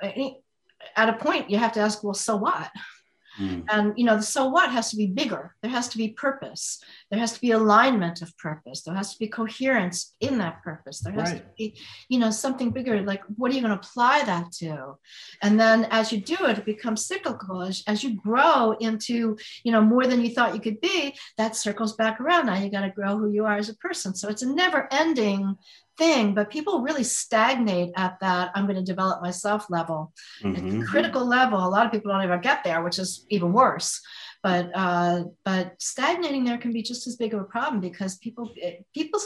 At 0.00 1.08
a 1.08 1.14
point, 1.14 1.50
you 1.50 1.58
have 1.58 1.72
to 1.72 1.80
ask, 1.80 2.04
well, 2.04 2.14
so 2.14 2.36
what? 2.36 2.70
Mm. 3.38 3.64
And 3.68 3.92
you 3.96 4.04
know, 4.04 4.16
the 4.16 4.22
so 4.22 4.46
what 4.48 4.70
has 4.70 4.90
to 4.90 4.96
be 4.96 5.06
bigger. 5.06 5.54
There 5.62 5.70
has 5.70 5.88
to 5.88 5.98
be 5.98 6.08
purpose. 6.08 6.82
There 7.10 7.20
has 7.20 7.32
to 7.32 7.40
be 7.40 7.52
alignment 7.52 8.22
of 8.22 8.36
purpose. 8.38 8.82
There 8.82 8.94
has 8.94 9.12
to 9.12 9.18
be 9.18 9.28
coherence 9.28 10.14
in 10.20 10.38
that 10.38 10.62
purpose. 10.62 11.00
There 11.00 11.12
has 11.12 11.32
right. 11.32 11.38
to 11.38 11.46
be, 11.56 11.78
you 12.08 12.18
know, 12.18 12.30
something 12.30 12.70
bigger. 12.70 13.02
Like, 13.02 13.22
what 13.36 13.50
are 13.50 13.54
you 13.54 13.60
going 13.60 13.76
to 13.76 13.78
apply 13.78 14.24
that 14.24 14.52
to? 14.52 14.96
And 15.42 15.58
then 15.60 15.86
as 15.90 16.12
you 16.12 16.20
do 16.20 16.36
it, 16.40 16.58
it 16.58 16.64
becomes 16.64 17.06
cyclical. 17.06 17.62
As, 17.62 17.82
as 17.86 18.02
you 18.02 18.14
grow 18.14 18.76
into, 18.80 19.36
you 19.64 19.72
know, 19.72 19.80
more 19.80 20.06
than 20.06 20.24
you 20.24 20.30
thought 20.30 20.54
you 20.54 20.60
could 20.60 20.80
be, 20.80 21.14
that 21.36 21.56
circles 21.56 21.94
back 21.96 22.20
around. 22.20 22.46
Now 22.46 22.58
you 22.58 22.70
got 22.70 22.82
to 22.82 22.90
grow 22.90 23.18
who 23.18 23.30
you 23.30 23.44
are 23.44 23.56
as 23.56 23.68
a 23.68 23.76
person. 23.76 24.14
So 24.14 24.28
it's 24.28 24.42
a 24.42 24.52
never-ending 24.52 25.56
thing, 25.98 26.34
but 26.34 26.50
people 26.50 26.82
really 26.82 27.04
stagnate 27.04 27.92
at 27.96 28.18
that 28.20 28.50
I'm 28.54 28.66
going 28.66 28.76
to 28.76 28.82
develop 28.82 29.22
myself 29.22 29.66
level. 29.70 30.12
Mm-hmm. 30.42 30.82
critical 30.82 31.26
level. 31.26 31.58
A 31.58 31.68
lot 31.68 31.86
of 31.86 31.92
people 31.92 32.12
don't 32.12 32.22
ever 32.22 32.38
get 32.38 32.64
there, 32.64 32.82
which 32.82 32.98
is 32.98 33.26
even 33.30 33.52
worse. 33.52 34.00
But 34.42 34.70
uh, 34.74 35.24
but 35.44 35.72
stagnating 35.80 36.44
there 36.44 36.58
can 36.58 36.72
be 36.72 36.82
just 36.82 37.08
as 37.08 37.16
big 37.16 37.34
of 37.34 37.40
a 37.40 37.44
problem 37.44 37.80
because 37.80 38.16
people 38.18 38.48
people 38.94 39.20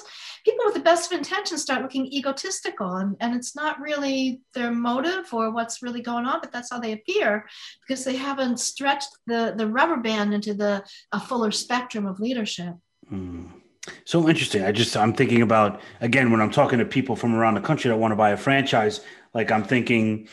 people 0.47 0.65
with 0.65 0.75
the 0.75 0.81
best 0.81 1.13
of 1.13 1.19
intentions 1.19 1.61
start 1.61 1.83
looking 1.83 2.07
egotistical 2.07 2.97
and, 2.97 3.17
and 3.21 3.35
it's 3.35 3.55
not 3.55 3.81
really 3.81 4.41
their 4.55 4.71
motive 4.71 5.29
or 5.35 5.53
what's 5.53 5.83
really 5.83 6.01
going 6.01 6.25
on, 6.25 6.41
but 6.41 6.53
that's 6.53 6.71
how 6.71 6.79
they 6.81 6.93
appear 6.93 7.45
because 7.87 8.03
they 8.03 8.17
haven't 8.17 8.61
stretched 8.61 9.11
the, 9.27 9.53
the 9.59 9.67
rubber 9.67 9.99
band 9.99 10.33
into 10.33 10.55
the 10.55 10.83
a 11.13 11.21
fuller 11.21 11.51
spectrum 11.51 12.07
of 12.07 12.19
leadership. 12.21 12.75
Mm. 13.13 13.60
So 14.05 14.29
interesting. 14.29 14.63
I 14.63 14.73
just 14.73 14.97
I'm 14.97 15.15
thinking 15.15 15.43
about 15.43 15.81
again 16.01 16.31
when 16.31 16.41
I'm 16.41 16.51
talking 16.51 16.79
to 16.79 16.85
people 16.85 17.17
from 17.17 17.35
around 17.35 17.55
the 17.55 17.61
country 17.61 17.89
that 17.89 17.97
want 17.97 18.13
to 18.13 18.17
buy 18.17 18.31
a 18.31 18.37
franchise. 18.37 19.01
Like 19.33 19.51
I'm 19.51 19.65
thinking, 19.65 20.29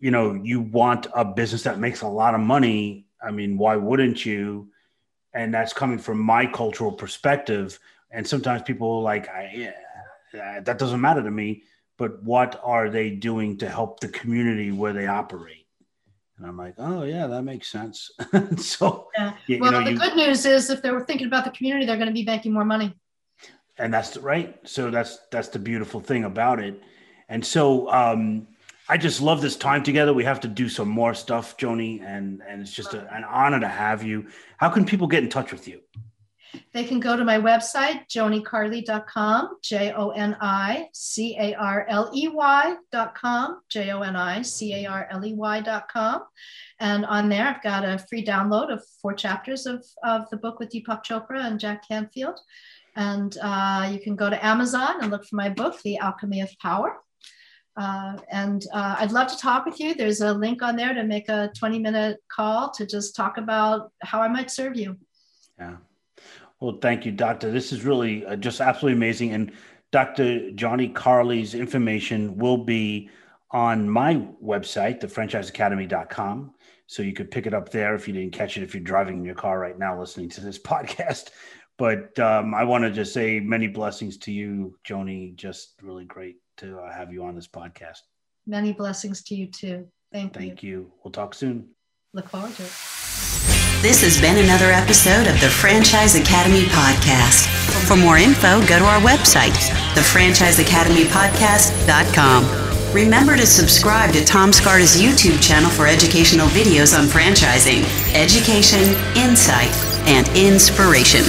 you 0.00 0.10
know, 0.10 0.34
you 0.34 0.60
want 0.60 1.06
a 1.14 1.24
business 1.24 1.62
that 1.62 1.78
makes 1.78 2.02
a 2.02 2.08
lot 2.08 2.34
of 2.34 2.40
money. 2.40 3.06
I 3.22 3.30
mean, 3.30 3.56
why 3.56 3.76
wouldn't 3.76 4.26
you? 4.26 4.70
And 5.32 5.54
that's 5.54 5.72
coming 5.72 5.98
from 5.98 6.18
my 6.18 6.46
cultural 6.46 6.92
perspective. 6.92 7.78
And 8.10 8.26
sometimes 8.26 8.62
people 8.62 9.02
like, 9.02 9.28
I, 9.28 9.52
yeah, 10.32 10.60
that 10.60 10.78
doesn't 10.78 11.00
matter 11.00 11.22
to 11.22 11.30
me. 11.30 11.62
But 11.98 12.22
what 12.22 12.60
are 12.64 12.90
they 12.90 13.10
doing 13.10 13.58
to 13.58 13.68
help 13.68 14.00
the 14.00 14.08
community 14.08 14.72
where 14.72 14.92
they 14.92 15.06
operate? 15.06 15.67
And 16.38 16.46
I'm 16.46 16.56
like, 16.56 16.74
oh 16.78 17.02
yeah, 17.02 17.26
that 17.26 17.42
makes 17.42 17.68
sense. 17.68 18.10
so 18.56 19.08
yeah. 19.16 19.34
You, 19.46 19.58
well, 19.58 19.72
you 19.72 19.78
know, 19.78 19.84
the 19.84 19.92
you, 19.92 19.98
good 19.98 20.16
news 20.16 20.46
is 20.46 20.70
if 20.70 20.82
they 20.82 20.90
were 20.90 21.04
thinking 21.04 21.26
about 21.26 21.44
the 21.44 21.50
community, 21.50 21.84
they're 21.84 21.96
going 21.96 22.08
to 22.08 22.14
be 22.14 22.24
making 22.24 22.52
more 22.52 22.64
money. 22.64 22.94
And 23.78 23.92
that's 23.92 24.16
right. 24.16 24.56
So 24.64 24.90
that's 24.90 25.18
that's 25.30 25.48
the 25.48 25.58
beautiful 25.58 26.00
thing 26.00 26.24
about 26.24 26.60
it. 26.60 26.80
And 27.28 27.44
so 27.44 27.90
um, 27.92 28.46
I 28.88 28.96
just 28.96 29.20
love 29.20 29.42
this 29.42 29.56
time 29.56 29.82
together. 29.82 30.14
We 30.14 30.24
have 30.24 30.40
to 30.40 30.48
do 30.48 30.68
some 30.68 30.88
more 30.88 31.12
stuff, 31.14 31.56
Joni, 31.56 32.02
and 32.02 32.42
and 32.48 32.62
it's 32.62 32.72
just 32.72 32.94
a, 32.94 33.12
an 33.12 33.24
honor 33.24 33.60
to 33.60 33.68
have 33.68 34.02
you. 34.02 34.26
How 34.56 34.70
can 34.70 34.84
people 34.84 35.06
get 35.06 35.22
in 35.22 35.28
touch 35.28 35.52
with 35.52 35.68
you? 35.68 35.80
They 36.72 36.84
can 36.84 37.00
go 37.00 37.16
to 37.16 37.24
my 37.24 37.38
website, 37.38 38.08
jonicarley.com, 38.08 39.58
J 39.62 39.92
O 39.92 40.10
N 40.10 40.36
I 40.40 40.88
C 40.92 41.36
A 41.38 41.54
R 41.54 41.86
L 41.88 42.10
E 42.14 42.28
Y.com, 42.28 43.60
J 43.68 43.90
O 43.90 44.00
N 44.00 44.16
I 44.16 44.42
C 44.42 44.74
A 44.74 44.86
R 44.86 45.08
L 45.10 45.24
E 45.24 45.34
Y.com. 45.34 46.22
And 46.80 47.04
on 47.06 47.28
there, 47.28 47.46
I've 47.46 47.62
got 47.62 47.84
a 47.84 47.98
free 47.98 48.24
download 48.24 48.72
of 48.72 48.84
four 49.02 49.12
chapters 49.12 49.66
of, 49.66 49.84
of 50.02 50.28
the 50.30 50.36
book 50.36 50.58
with 50.58 50.70
Deepak 50.70 51.04
Chopra 51.04 51.44
and 51.44 51.60
Jack 51.60 51.86
Canfield. 51.86 52.38
And 52.96 53.36
uh, 53.42 53.88
you 53.92 54.00
can 54.00 54.16
go 54.16 54.30
to 54.30 54.44
Amazon 54.44 54.96
and 55.00 55.10
look 55.10 55.24
for 55.24 55.36
my 55.36 55.48
book, 55.48 55.80
The 55.82 55.98
Alchemy 55.98 56.40
of 56.40 56.58
Power. 56.60 56.96
Uh, 57.76 58.16
and 58.30 58.64
uh, 58.72 58.96
I'd 58.98 59.12
love 59.12 59.28
to 59.28 59.38
talk 59.38 59.64
with 59.64 59.78
you. 59.78 59.94
There's 59.94 60.20
a 60.20 60.32
link 60.32 60.62
on 60.62 60.74
there 60.74 60.94
to 60.94 61.04
make 61.04 61.28
a 61.28 61.50
20 61.56 61.78
minute 61.78 62.18
call 62.28 62.70
to 62.72 62.84
just 62.84 63.14
talk 63.14 63.38
about 63.38 63.92
how 64.02 64.20
I 64.20 64.28
might 64.28 64.50
serve 64.50 64.76
you. 64.76 64.96
Yeah. 65.58 65.76
Well, 66.60 66.78
thank 66.80 67.06
you, 67.06 67.12
Doctor. 67.12 67.50
This 67.50 67.72
is 67.72 67.84
really 67.84 68.26
uh, 68.26 68.36
just 68.36 68.60
absolutely 68.60 68.96
amazing. 68.96 69.32
And 69.32 69.52
Dr. 69.92 70.50
Joni 70.52 70.94
Carley's 70.94 71.54
information 71.54 72.36
will 72.36 72.58
be 72.58 73.10
on 73.50 73.88
my 73.88 74.16
website, 74.44 75.00
thefranchiseacademy.com. 75.00 76.54
So 76.86 77.02
you 77.02 77.12
could 77.12 77.30
pick 77.30 77.46
it 77.46 77.54
up 77.54 77.70
there 77.70 77.94
if 77.94 78.08
you 78.08 78.14
didn't 78.14 78.32
catch 78.32 78.56
it, 78.56 78.62
if 78.62 78.74
you're 78.74 78.82
driving 78.82 79.18
in 79.18 79.24
your 79.24 79.34
car 79.34 79.58
right 79.58 79.78
now 79.78 79.98
listening 79.98 80.30
to 80.30 80.40
this 80.40 80.58
podcast. 80.58 81.30
But 81.76 82.18
um, 82.18 82.54
I 82.54 82.64
want 82.64 82.84
to 82.84 82.90
just 82.90 83.12
say 83.12 83.38
many 83.38 83.68
blessings 83.68 84.16
to 84.18 84.32
you, 84.32 84.76
Joni. 84.84 85.36
Just 85.36 85.74
really 85.80 86.04
great 86.04 86.36
to 86.56 86.78
uh, 86.78 86.92
have 86.92 87.12
you 87.12 87.22
on 87.24 87.36
this 87.36 87.46
podcast. 87.46 88.00
Many 88.46 88.72
blessings 88.72 89.22
to 89.24 89.36
you 89.36 89.46
too. 89.46 89.86
Thank, 90.12 90.34
Thank 90.34 90.42
you. 90.42 90.48
Thank 90.48 90.62
you. 90.64 90.92
We'll 91.04 91.12
talk 91.12 91.34
soon. 91.34 91.68
Look 92.14 92.28
forward 92.28 92.54
to 92.54 92.62
it. 92.64 93.57
This 93.80 94.02
has 94.02 94.20
been 94.20 94.38
another 94.42 94.72
episode 94.72 95.28
of 95.28 95.40
the 95.40 95.48
Franchise 95.48 96.16
Academy 96.16 96.62
Podcast. 96.62 97.46
For 97.86 97.94
more 97.96 98.18
info, 98.18 98.58
go 98.66 98.80
to 98.80 98.84
our 98.84 99.00
website, 99.00 99.54
thefranchiseacademypodcast.com. 99.94 102.92
Remember 102.92 103.36
to 103.36 103.46
subscribe 103.46 104.12
to 104.14 104.24
Tom 104.24 104.52
Scarda's 104.52 105.00
YouTube 105.00 105.40
channel 105.40 105.70
for 105.70 105.86
educational 105.86 106.48
videos 106.48 106.98
on 106.98 107.04
franchising, 107.04 107.84
education, 108.16 108.96
insight, 109.16 109.70
and 110.08 110.26
inspiration. 110.36 111.22